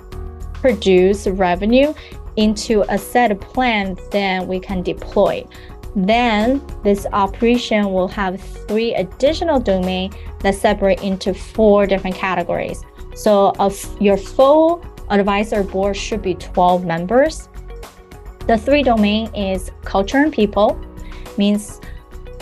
produce 0.52 1.26
revenue 1.26 1.94
into 2.36 2.84
a 2.90 2.98
set 2.98 3.32
of 3.32 3.40
plan, 3.40 3.98
then 4.12 4.46
we 4.46 4.60
can 4.60 4.84
deploy. 4.84 5.46
Then 5.96 6.62
this 6.84 7.06
operation 7.12 7.92
will 7.92 8.08
have 8.10 8.40
three 8.68 8.94
additional 8.94 9.60
domain 9.60 10.12
that 10.42 10.56
separate 10.56 11.04
into 11.04 11.34
four 11.34 11.86
different 11.86 12.16
categories. 12.16 12.84
So 13.16 13.54
of 13.60 13.76
your 14.02 14.18
full 14.18 14.86
advisor 15.10 15.64
board 15.64 15.98
should 15.98 16.22
be 16.22 16.36
12 16.36 16.86
members. 16.86 17.50
The 18.48 18.58
three 18.58 18.84
domain 18.84 19.34
is 19.36 19.72
culture 19.84 20.18
and 20.18 20.32
people, 20.32 20.80
means 21.38 21.82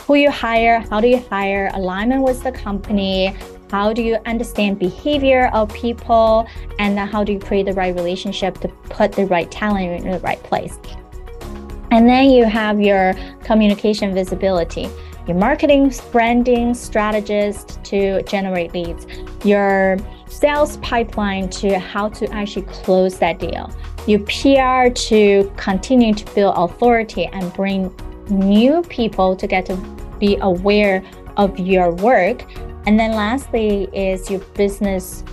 who 0.02 0.16
you 0.16 0.32
hire, 0.32 0.80
how 0.90 1.02
do 1.02 1.08
you 1.08 1.20
hire, 1.30 1.70
alignment 1.74 2.24
with 2.24 2.44
the 2.44 2.52
company, 2.52 3.36
how 3.70 3.92
do 3.92 4.02
you 4.02 4.18
understand 4.26 4.80
behavior 4.80 5.50
of 5.54 5.74
people, 5.74 6.48
and 6.80 6.98
how 6.98 7.24
do 7.24 7.34
you 7.34 7.40
create 7.40 7.66
the 7.66 7.74
right 7.74 7.94
relationship 7.94 8.58
to 8.60 8.70
put 8.90 9.12
the 9.12 9.26
right 9.26 9.52
talent 9.52 10.06
in 10.06 10.12
the 10.12 10.20
right 10.20 10.42
place. 10.44 10.80
And 11.98 12.08
then 12.08 12.30
you 12.30 12.46
have 12.46 12.80
your 12.80 13.16
communication 13.44 14.14
visibility, 14.14 14.88
your 15.26 15.36
marketing, 15.36 15.92
branding 16.12 16.76
strategist 16.76 17.84
to 17.86 18.22
generate 18.22 18.72
leads, 18.72 19.08
your 19.44 19.98
sales 20.28 20.78
pipeline 20.78 21.50
to 21.50 21.80
how 21.80 22.10
to 22.10 22.32
actually 22.32 22.68
close 22.68 23.18
that 23.18 23.40
deal, 23.40 23.74
your 24.06 24.20
PR 24.20 24.94
to 24.94 25.52
continue 25.58 26.14
to 26.14 26.36
build 26.36 26.54
authority 26.56 27.26
and 27.26 27.52
bring 27.54 27.92
new 28.30 28.84
people 28.84 29.36
to 29.36 29.48
get 29.48 29.66
to 29.66 29.76
be 30.20 30.38
aware 30.42 31.04
of 31.36 31.58
your 31.58 31.96
work. 31.96 32.44
And 32.86 33.00
then 33.00 33.14
lastly 33.14 33.90
is 33.92 34.30
your 34.30 34.42
business 34.54 35.24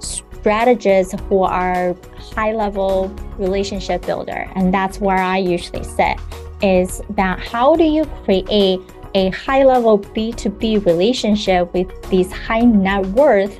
strategists 0.00 1.14
who 1.28 1.44
are 1.44 1.94
high 2.34 2.52
level 2.52 3.08
relationship 3.38 4.04
builder. 4.06 4.50
And 4.54 4.72
that's 4.72 5.00
where 5.00 5.18
I 5.18 5.38
usually 5.38 5.84
sit 5.84 6.18
is 6.62 7.02
that 7.10 7.40
how 7.40 7.74
do 7.74 7.84
you 7.84 8.04
create 8.24 8.80
a 9.14 9.30
high 9.30 9.64
level 9.64 9.98
B2B 9.98 10.86
relationship 10.86 11.72
with 11.74 11.90
these 12.08 12.32
high 12.32 12.60
net 12.60 13.04
worth 13.06 13.58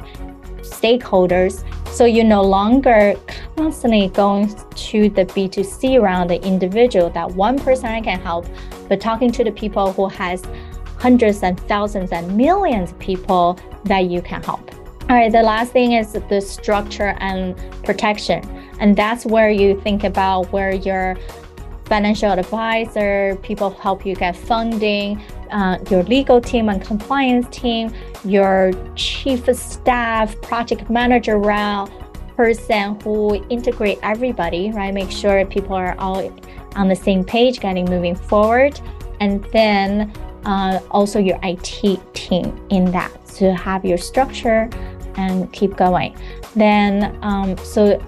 stakeholders 0.60 1.64
so 1.92 2.06
you're 2.06 2.24
no 2.24 2.42
longer 2.42 3.14
constantly 3.54 4.08
going 4.08 4.48
to 4.48 5.10
the 5.10 5.26
B2C 5.26 6.00
around 6.00 6.28
the 6.28 6.42
individual 6.42 7.10
that 7.10 7.30
one 7.32 7.58
person 7.58 8.02
can 8.02 8.18
help, 8.18 8.46
but 8.88 8.98
talking 8.98 9.30
to 9.32 9.44
the 9.44 9.52
people 9.52 9.92
who 9.92 10.08
has 10.08 10.42
hundreds 10.98 11.42
and 11.42 11.60
thousands 11.60 12.10
and 12.12 12.34
millions 12.34 12.92
of 12.92 12.98
people 12.98 13.58
that 13.84 14.06
you 14.06 14.22
can 14.22 14.42
help. 14.42 14.70
All 15.08 15.16
right, 15.16 15.30
the 15.30 15.42
last 15.42 15.72
thing 15.72 15.92
is 15.92 16.12
the 16.12 16.40
structure 16.40 17.14
and 17.18 17.56
protection. 17.84 18.42
And 18.78 18.96
that's 18.96 19.26
where 19.26 19.50
you 19.50 19.78
think 19.80 20.04
about 20.04 20.50
where 20.52 20.72
your 20.72 21.16
financial 21.84 22.30
advisor, 22.30 23.36
people 23.42 23.70
help 23.70 24.06
you 24.06 24.14
get 24.14 24.36
funding, 24.36 25.20
uh, 25.50 25.78
your 25.90 26.02
legal 26.04 26.40
team 26.40 26.68
and 26.68 26.80
compliance 26.80 27.46
team, 27.50 27.92
your 28.24 28.72
chief 28.94 29.48
of 29.48 29.56
staff, 29.56 30.40
project 30.40 30.88
manager 30.88 31.38
person 32.36 32.98
who 33.02 33.44
integrate 33.50 33.98
everybody, 34.02 34.70
right? 34.72 34.94
Make 34.94 35.10
sure 35.10 35.44
people 35.44 35.74
are 35.74 35.94
all 35.98 36.32
on 36.76 36.88
the 36.88 36.96
same 36.96 37.24
page, 37.24 37.60
getting 37.60 37.84
moving 37.84 38.14
forward. 38.14 38.80
And 39.20 39.44
then 39.52 40.12
uh, 40.46 40.80
also 40.90 41.18
your 41.18 41.38
IT 41.42 42.00
team 42.14 42.66
in 42.70 42.90
that 42.92 43.12
to 43.36 43.54
have 43.54 43.84
your 43.84 43.98
structure 43.98 44.68
and 45.16 45.52
keep 45.52 45.76
going. 45.76 46.16
Then, 46.54 47.18
um, 47.22 47.56
so 47.58 48.02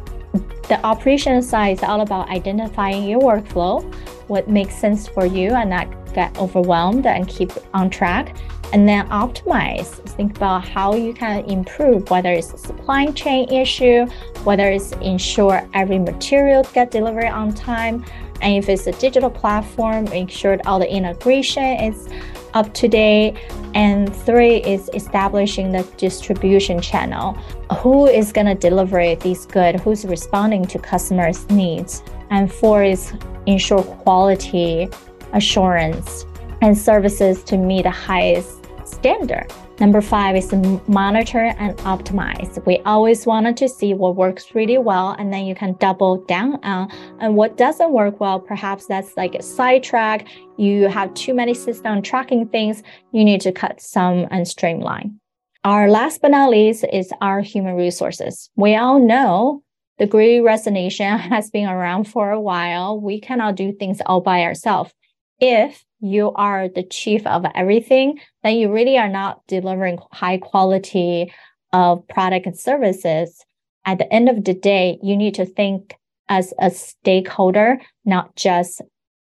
the 0.69 0.81
operation 0.85 1.43
side 1.43 1.79
is 1.79 1.83
all 1.83 2.01
about 2.01 2.29
identifying 2.29 3.09
your 3.09 3.21
workflow, 3.21 3.83
what 4.29 4.49
makes 4.49 4.75
sense 4.75 5.09
for 5.09 5.27
you, 5.27 5.51
and 5.51 5.71
not 5.71 5.89
get 6.15 6.37
overwhelmed 6.39 7.07
and 7.07 7.29
keep 7.29 7.53
on 7.73 7.91
track. 7.91 8.37
And 8.73 8.89
then 8.89 9.09
optimize. 9.09 9.87
Think 10.17 10.37
about 10.37 10.67
how 10.67 10.95
you 10.95 11.15
can 11.15 11.45
improve, 11.45 12.11
whether 12.11 12.33
it's 12.33 12.53
a 12.53 12.59
supply 12.59 13.07
chain 13.13 13.49
issue, 13.53 14.07
whether 14.43 14.69
it's 14.69 14.91
ensure 14.95 15.69
every 15.75 15.99
material 15.99 16.65
get 16.73 16.91
delivered 16.91 17.27
on 17.27 17.55
time, 17.55 18.05
and 18.41 18.57
if 18.57 18.69
it's 18.69 18.87
a 18.87 18.93
digital 18.93 19.31
platform, 19.31 20.05
make 20.07 20.29
sure 20.29 20.59
all 20.67 20.79
the 20.79 20.91
integration 20.91 21.63
is 21.63 22.09
up 22.55 22.73
to 22.75 22.89
date. 22.89 23.37
And 23.75 24.15
three 24.15 24.57
is 24.63 24.91
establishing 24.95 25.73
the 25.73 25.83
distribution 25.97 26.81
channel. 26.81 27.33
Who 27.79 28.07
is 28.07 28.33
going 28.33 28.47
to 28.47 28.55
deliver 28.55 29.15
these 29.17 29.47
goods? 29.47 29.83
Who's 29.83 30.05
responding 30.05 30.65
to 30.67 30.79
customers' 30.79 31.49
needs? 31.51 32.03
And 32.31 32.53
four 32.53 32.83
is 32.83 33.13
ensure 33.47 33.83
quality 33.83 34.89
assurance 35.33 36.25
and 36.63 36.79
services 36.79 37.43
to 37.45 37.59
meet 37.59 37.83
the 37.83 37.91
highest 37.91 38.64
standard. 39.05 39.47
Number 39.81 40.01
five 40.01 40.35
is 40.35 40.51
monitor 40.89 41.53
and 41.59 41.77
optimize. 41.81 42.65
We 42.65 42.79
always 42.87 43.27
wanted 43.27 43.55
to 43.59 43.69
see 43.69 43.93
what 43.93 44.17
works 44.17 44.55
really 44.55 44.79
well, 44.79 45.11
and 45.19 45.31
then 45.31 45.45
you 45.45 45.55
can 45.55 45.75
double 45.75 46.25
down 46.25 46.59
on. 46.65 46.91
And 47.21 47.37
what 47.37 47.59
doesn't 47.59 47.93
work 47.93 48.19
well, 48.19 48.41
perhaps 48.41 48.87
that's 48.87 49.15
like 49.15 49.35
a 49.35 49.43
sidetrack. 49.43 50.27
You 50.57 50.89
have 50.89 51.13
too 51.13 51.35
many 51.35 51.53
system 51.53 52.01
tracking 52.01 52.49
things. 52.49 52.83
You 53.13 53.27
need 53.27 53.43
to 53.43 53.53
cut 53.53 53.79
some 53.79 54.27
and 54.31 54.49
streamline. 54.49 55.21
Our 55.65 55.91
last 55.91 56.23
but 56.23 56.31
not 56.31 56.49
least 56.49 56.87
is 56.91 57.13
our 57.21 57.43
human 57.43 57.75
resources. 57.75 58.49
We 58.57 58.75
all 58.75 58.99
know 58.99 59.63
the 59.99 60.07
great 60.07 60.41
resignation 60.41 61.19
has 61.35 61.51
been 61.51 61.69
around 61.69 62.05
for 62.05 62.31
a 62.31 62.41
while. 62.41 62.99
We 62.99 63.21
cannot 63.21 63.57
do 63.57 63.71
things 63.71 64.01
all 64.07 64.23
by 64.23 64.45
ourselves. 64.45 64.95
If 65.41 65.85
you 66.05 66.33
are 66.33 66.69
the 66.69 66.83
chief 66.83 67.27
of 67.27 67.47
everything, 67.55 68.21
then 68.43 68.57
you 68.57 68.71
really 68.71 68.99
are 68.99 69.09
not 69.09 69.41
delivering 69.47 69.99
high 70.13 70.37
quality 70.37 71.33
of 71.73 72.07
product 72.09 72.47
and 72.47 72.59
services. 72.59 73.45
At 73.87 73.99
the 73.99 74.13
end 74.13 74.29
of 74.29 74.45
the 74.45 74.55
day, 74.55 74.99
you 75.03 75.17
need 75.17 75.35
to 75.37 75.47
think 75.47 75.95
as 76.29 76.53
a 76.59 76.71
stakeholder, 76.71 77.81
not 78.05 78.37
just 78.37 78.83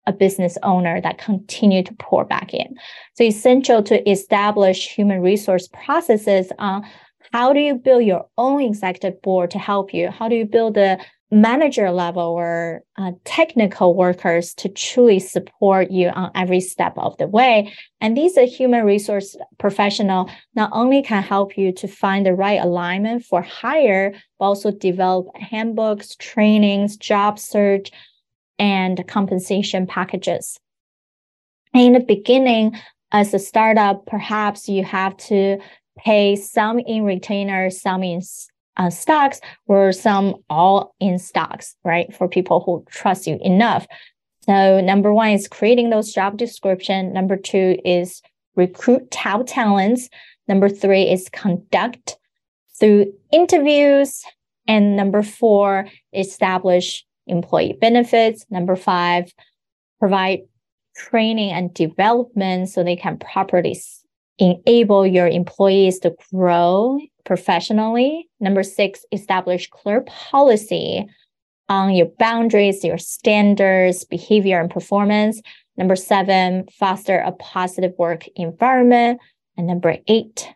a 0.05 0.13
business 0.13 0.57
owner 0.63 1.01
that 1.01 1.17
continue 1.17 1.81
to 1.83 1.93
pour 1.95 2.25
back 2.25 2.53
in. 2.53 2.75
So 3.15 3.23
essential 3.23 3.81
to 3.83 4.07
establish 4.09 4.87
human 4.87 5.21
resource 5.21 5.67
processes 5.69 6.51
on 6.59 6.85
how 7.31 7.53
do 7.53 7.59
you 7.59 7.75
build 7.75 8.03
your 8.05 8.27
own 8.37 8.61
executive 8.61 9.21
board 9.21 9.51
to 9.51 9.59
help 9.59 9.93
you? 9.93 10.09
How 10.09 10.29
do 10.29 10.35
you 10.35 10.45
build 10.45 10.75
the 10.75 10.99
manager 11.31 11.91
level 11.91 12.23
or 12.23 12.83
uh, 12.97 13.11
technical 13.23 13.95
workers 13.95 14.53
to 14.53 14.69
truly 14.69 15.19
support 15.19 15.89
you 15.89 16.09
on 16.09 16.31
every 16.35 16.59
step 16.59 16.93
of 16.97 17.17
the 17.17 17.27
way. 17.27 17.73
And 17.99 18.15
these 18.15 18.37
are 18.37 18.45
human 18.45 18.85
resource 18.85 19.35
professional 19.57 20.29
not 20.55 20.69
only 20.71 21.01
can 21.01 21.23
help 21.23 21.57
you 21.57 21.71
to 21.73 21.87
find 21.87 22.25
the 22.25 22.33
right 22.33 22.61
alignment 22.61 23.25
for 23.25 23.41
hire, 23.41 24.13
but 24.39 24.45
also 24.45 24.71
develop 24.71 25.35
handbooks, 25.35 26.15
trainings, 26.15 26.95
job 26.95 27.39
search, 27.39 27.91
and 28.59 29.05
compensation 29.07 29.87
packages. 29.87 30.59
In 31.73 31.93
the 31.93 31.99
beginning, 31.99 32.77
as 33.11 33.33
a 33.33 33.39
startup, 33.39 34.05
perhaps 34.05 34.69
you 34.69 34.83
have 34.83 35.17
to 35.17 35.57
pay 35.97 36.35
some 36.35 36.79
in 36.79 37.03
retainer, 37.03 37.69
some 37.69 38.03
in 38.03 38.21
uh, 38.77 38.89
stocks 38.89 39.39
or 39.67 39.91
some 39.91 40.35
all 40.49 40.95
in 40.99 41.19
stocks, 41.19 41.75
right? 41.83 42.13
For 42.13 42.27
people 42.27 42.61
who 42.61 42.83
trust 42.89 43.27
you 43.27 43.37
enough. 43.41 43.87
So 44.41 44.79
number 44.81 45.13
one 45.13 45.29
is 45.29 45.47
creating 45.47 45.89
those 45.89 46.13
job 46.13 46.37
description. 46.37 47.13
Number 47.13 47.35
two 47.35 47.77
is 47.83 48.21
recruit 48.55 49.09
top 49.11 49.43
talents. 49.47 50.09
Number 50.47 50.69
three 50.69 51.09
is 51.09 51.29
conduct 51.29 52.17
through 52.79 53.13
interviews. 53.31 54.23
And 54.67 54.95
number 54.95 55.23
four, 55.23 55.87
establish 56.13 57.05
employee 57.27 57.77
benefits. 57.79 58.45
Number 58.49 58.75
five, 58.75 59.33
provide 59.99 60.41
training 60.95 61.51
and 61.51 61.73
development 61.73 62.69
so 62.69 62.83
they 62.83 62.95
can 62.95 63.17
properly 63.17 63.79
enable 64.37 65.05
your 65.05 65.27
employees 65.27 65.99
to 65.99 66.15
grow 66.31 66.99
professionally. 67.25 68.29
Number 68.39 68.63
six, 68.63 69.05
establish 69.11 69.69
clear 69.69 70.01
policy 70.01 71.07
on 71.67 71.93
your 71.93 72.07
boundaries, 72.19 72.83
your 72.83 72.97
standards, 72.97 74.05
behavior, 74.05 74.59
and 74.59 74.69
performance. 74.69 75.41
Number 75.77 75.95
seven, 75.95 76.67
foster 76.79 77.17
a 77.17 77.31
positive 77.33 77.93
work 77.97 78.25
environment. 78.35 79.19
And 79.57 79.67
number 79.67 79.97
eight, 80.07 80.47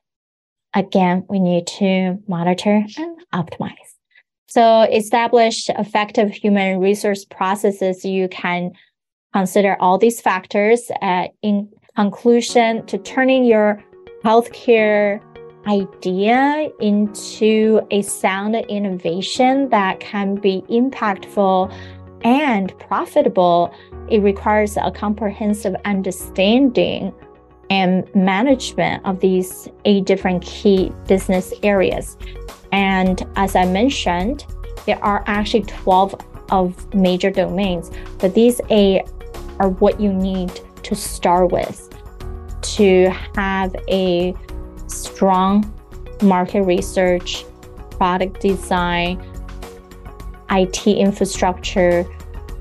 again, 0.73 1.25
we 1.29 1.39
need 1.39 1.67
to 1.67 2.19
monitor 2.27 2.85
and 2.97 3.19
optimize. 3.33 3.73
So 4.47 4.81
establish 4.83 5.69
effective 5.69 6.31
human 6.31 6.79
resource 6.79 7.25
processes. 7.25 8.05
You 8.05 8.27
can 8.29 8.71
consider 9.33 9.77
all 9.79 9.97
these 9.97 10.21
factors 10.21 10.89
uh, 11.01 11.27
in 11.41 11.69
conclusion 11.95 12.85
to 12.87 12.97
turning 12.97 13.43
your 13.43 13.83
healthcare 14.23 15.21
idea 15.69 16.71
into 16.79 17.79
a 17.91 18.01
sound 18.01 18.55
innovation 18.55 19.69
that 19.69 19.99
can 19.99 20.35
be 20.35 20.63
impactful 20.69 21.71
and 22.23 22.77
profitable, 22.79 23.73
it 24.09 24.21
requires 24.21 24.77
a 24.77 24.91
comprehensive 24.91 25.75
understanding 25.85 27.13
and 27.69 28.13
management 28.15 29.05
of 29.05 29.19
these 29.19 29.69
eight 29.85 30.05
different 30.05 30.43
key 30.43 30.91
business 31.07 31.53
areas. 31.61 32.17
And 32.71 33.25
as 33.35 33.55
I 33.55 33.65
mentioned, 33.65 34.45
there 34.87 35.01
are 35.03 35.23
actually 35.27 35.63
12 35.63 36.15
of 36.51 36.93
major 36.95 37.29
domains, 37.29 37.91
but 38.17 38.33
these 38.33 38.59
eight 38.69 39.03
are 39.59 39.69
what 39.69 39.99
you 40.01 40.11
need 40.11 40.59
to 40.81 40.95
start 40.95 41.51
with 41.51 41.85
to 42.61 43.09
have 43.35 43.75
a 43.87 44.33
strong 44.89 45.71
market 46.21 46.63
research, 46.63 47.45
product 47.91 48.41
design, 48.41 49.23
IT 50.51 50.87
infrastructure, 50.87 52.05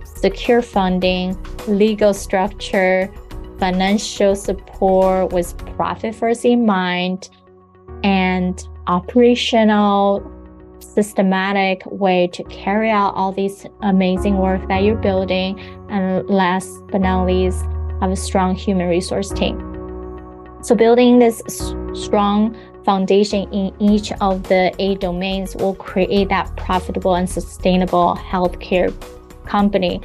secure 0.05 0.63
funding, 0.63 1.37
legal 1.67 2.13
structure, 2.13 3.13
financial 3.59 4.37
support 4.37 5.33
with 5.33 5.57
profit 5.77 6.15
first 6.15 6.45
in 6.45 6.67
mind, 6.67 7.31
and 8.05 8.69
operational 8.87 10.23
systematic 10.81 11.83
way 11.87 12.27
to 12.33 12.43
carry 12.45 12.91
out 12.91 13.15
all 13.15 13.33
these 13.33 13.67
amazing 13.83 14.39
work 14.39 14.67
that 14.69 14.83
you're 14.83 14.97
building. 14.97 15.59
And 15.91 16.29
last 16.29 16.71
but 16.91 17.01
not 17.01 17.27
least, 17.27 17.65
have 18.01 18.11
a 18.11 18.17
strong 18.17 18.55
human 18.55 18.89
resource 18.89 19.31
team. 19.31 19.78
So 20.61 20.75
building 20.75 21.19
this 21.19 21.43
strong 21.95 22.57
foundation 22.85 23.53
in 23.53 23.75
each 23.81 24.13
of 24.21 24.43
the 24.45 24.75
eight 24.79 25.01
domains 25.01 25.55
will 25.55 25.75
create 25.75 26.29
that 26.31 26.55
profitable 26.57 27.15
and 27.17 27.29
sustainable 27.29 28.17
healthcare 28.17 28.93
company. 29.45 30.01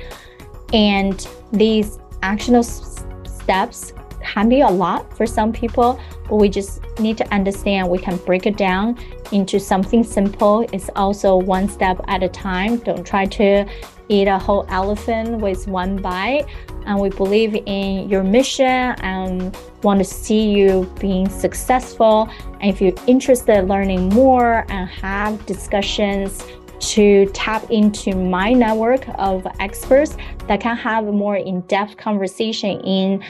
And 0.73 1.27
these 1.51 1.99
actionable 2.21 2.63
steps 2.63 3.93
can 4.21 4.49
be 4.49 4.61
a 4.61 4.69
lot 4.69 5.15
for 5.15 5.25
some 5.25 5.51
people, 5.51 5.99
but 6.29 6.37
we 6.37 6.49
just 6.49 6.81
need 6.99 7.17
to 7.17 7.33
understand 7.33 7.89
we 7.89 7.97
can 7.97 8.17
break 8.17 8.45
it 8.45 8.57
down 8.57 8.97
into 9.31 9.59
something 9.59 10.03
simple. 10.03 10.65
It's 10.71 10.89
also 10.95 11.35
one 11.35 11.67
step 11.67 11.99
at 12.07 12.23
a 12.23 12.29
time. 12.29 12.77
Don't 12.77 13.05
try 13.05 13.25
to 13.25 13.65
eat 14.09 14.27
a 14.27 14.37
whole 14.37 14.65
elephant 14.69 15.39
with 15.39 15.67
one 15.67 16.01
bite. 16.01 16.45
And 16.85 16.99
we 16.99 17.09
believe 17.09 17.55
in 17.65 18.09
your 18.09 18.23
mission 18.23 18.65
and 18.65 19.55
want 19.83 19.99
to 19.99 20.03
see 20.03 20.49
you 20.49 20.91
being 20.99 21.29
successful. 21.29 22.29
And 22.59 22.69
if 22.69 22.81
you're 22.81 22.93
interested 23.07 23.57
in 23.57 23.67
learning 23.67 24.09
more 24.09 24.65
and 24.69 24.89
have 24.89 25.45
discussions 25.45 26.43
to 26.79 27.27
tap 27.27 27.71
into 27.71 28.13
my 28.13 28.51
network 28.51 29.07
of 29.17 29.47
experts 29.61 30.17
that 30.47 30.59
can 30.59 30.75
have 30.75 31.07
a 31.07 31.11
more 31.13 31.37
in-depth 31.37 31.95
conversation 31.95 32.81
in 32.81 33.23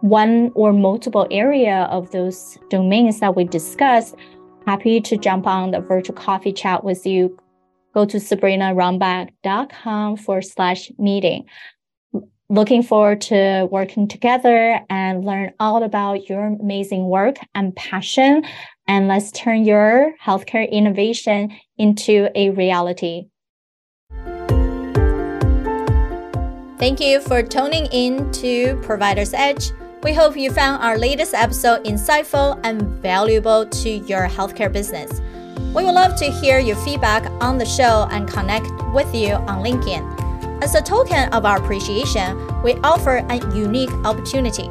one 0.00 0.50
or 0.54 0.72
multiple 0.72 1.26
area 1.30 1.82
of 1.90 2.10
those 2.12 2.58
domains 2.70 3.20
that 3.20 3.36
we 3.36 3.44
discussed, 3.44 4.14
happy 4.66 5.00
to 5.00 5.18
jump 5.18 5.46
on 5.46 5.70
the 5.70 5.80
virtual 5.80 6.14
coffee 6.14 6.52
chat 6.52 6.82
with 6.84 7.06
you. 7.06 7.38
Go 7.94 8.04
to 8.04 8.16
sabrinarunbeck.com 8.16 10.16
forward 10.16 10.44
slash 10.44 10.90
meeting. 10.98 11.46
Looking 12.50 12.82
forward 12.82 13.22
to 13.22 13.66
working 13.70 14.08
together 14.08 14.80
and 14.90 15.24
learn 15.24 15.52
all 15.58 15.82
about 15.82 16.28
your 16.28 16.44
amazing 16.44 17.06
work 17.06 17.36
and 17.54 17.74
passion. 17.74 18.44
And 18.86 19.08
let's 19.08 19.30
turn 19.30 19.64
your 19.64 20.12
healthcare 20.22 20.70
innovation 20.70 21.52
into 21.78 22.28
a 22.34 22.50
reality. 22.50 23.28
Thank 26.78 27.00
you 27.00 27.20
for 27.20 27.42
tuning 27.42 27.86
in 27.86 28.30
to 28.32 28.76
Provider's 28.82 29.32
Edge. 29.32 29.70
We 30.02 30.12
hope 30.12 30.36
you 30.36 30.50
found 30.50 30.82
our 30.82 30.98
latest 30.98 31.32
episode 31.32 31.84
insightful 31.84 32.60
and 32.62 32.82
valuable 33.00 33.64
to 33.64 33.88
your 33.88 34.28
healthcare 34.28 34.70
business. 34.70 35.22
We 35.74 35.82
would 35.84 35.94
love 35.94 36.14
to 36.16 36.30
hear 36.30 36.60
your 36.60 36.76
feedback 36.76 37.28
on 37.42 37.58
the 37.58 37.66
show 37.66 38.06
and 38.12 38.28
connect 38.28 38.70
with 38.92 39.12
you 39.12 39.34
on 39.34 39.64
LinkedIn. 39.64 40.62
As 40.62 40.76
a 40.76 40.80
token 40.80 41.28
of 41.32 41.44
our 41.44 41.56
appreciation, 41.56 42.62
we 42.62 42.74
offer 42.84 43.26
a 43.28 43.36
unique 43.52 43.90
opportunity. 44.04 44.68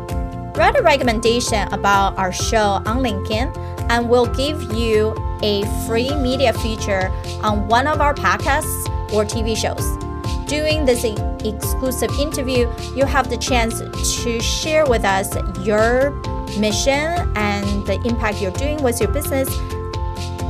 Write 0.56 0.80
a 0.80 0.82
recommendation 0.82 1.68
about 1.74 2.18
our 2.18 2.32
show 2.32 2.82
on 2.86 3.04
LinkedIn, 3.04 3.54
and 3.90 4.10
we'll 4.10 4.28
give 4.28 4.64
you 4.72 5.14
a 5.44 5.64
free 5.86 6.16
media 6.16 6.54
feature 6.54 7.12
on 7.42 7.68
one 7.68 7.86
of 7.86 8.00
our 8.00 8.14
podcasts 8.14 8.88
or 9.12 9.26
TV 9.26 9.58
shows. 9.58 9.84
During 10.48 10.86
this 10.86 11.04
exclusive 11.44 12.12
interview, 12.18 12.72
you 12.96 13.04
have 13.04 13.30
the 13.30 13.38
chance 13.38 13.80
to 14.24 14.40
share 14.40 14.86
with 14.86 15.04
us 15.04 15.36
your 15.66 16.12
mission 16.58 17.30
and 17.36 17.86
the 17.88 18.02
impact 18.06 18.42
you're 18.42 18.52
doing 18.52 18.82
with 18.82 19.02
your 19.02 19.12
business. 19.12 19.50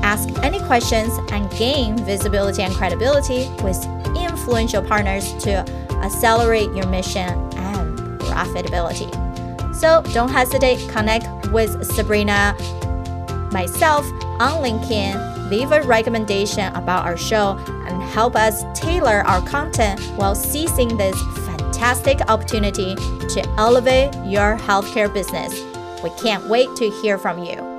Ask 0.04 0.28
any 0.44 0.60
questions 0.60 1.18
and 1.32 1.50
gain 1.52 1.98
visibility 1.98 2.62
and 2.62 2.74
credibility 2.74 3.50
with 3.64 3.84
influential 4.18 4.84
partners 4.84 5.34
to 5.46 5.60
accelerate 6.04 6.72
your 6.74 6.86
mission 6.88 7.30
and 7.56 8.20
profitability. 8.20 9.10
So 9.74 10.02
don't 10.14 10.30
hesitate, 10.30 10.88
connect 10.90 11.26
with 11.52 11.86
Sabrina, 11.86 12.54
myself 13.52 14.06
on 14.42 14.62
LinkedIn, 14.62 15.50
leave 15.50 15.72
a 15.72 15.82
recommendation 15.84 16.74
about 16.76 17.06
our 17.06 17.18
show, 17.18 17.58
and 17.68 18.04
help 18.04 18.36
us 18.36 18.64
tailor 18.74 19.24
our 19.26 19.42
content 19.48 20.02
while 20.18 20.36
seizing 20.36 20.98
this 20.98 21.20
fantastic 21.46 22.20
opportunity 22.30 22.96
to 22.96 23.56
elevate 23.58 24.14
your 24.26 24.58
healthcare 24.58 25.12
business. 25.12 25.54
We 26.04 26.10
can't 26.22 26.46
wait 26.50 26.76
to 26.76 26.90
hear 26.90 27.18
from 27.18 27.44
you. 27.44 27.73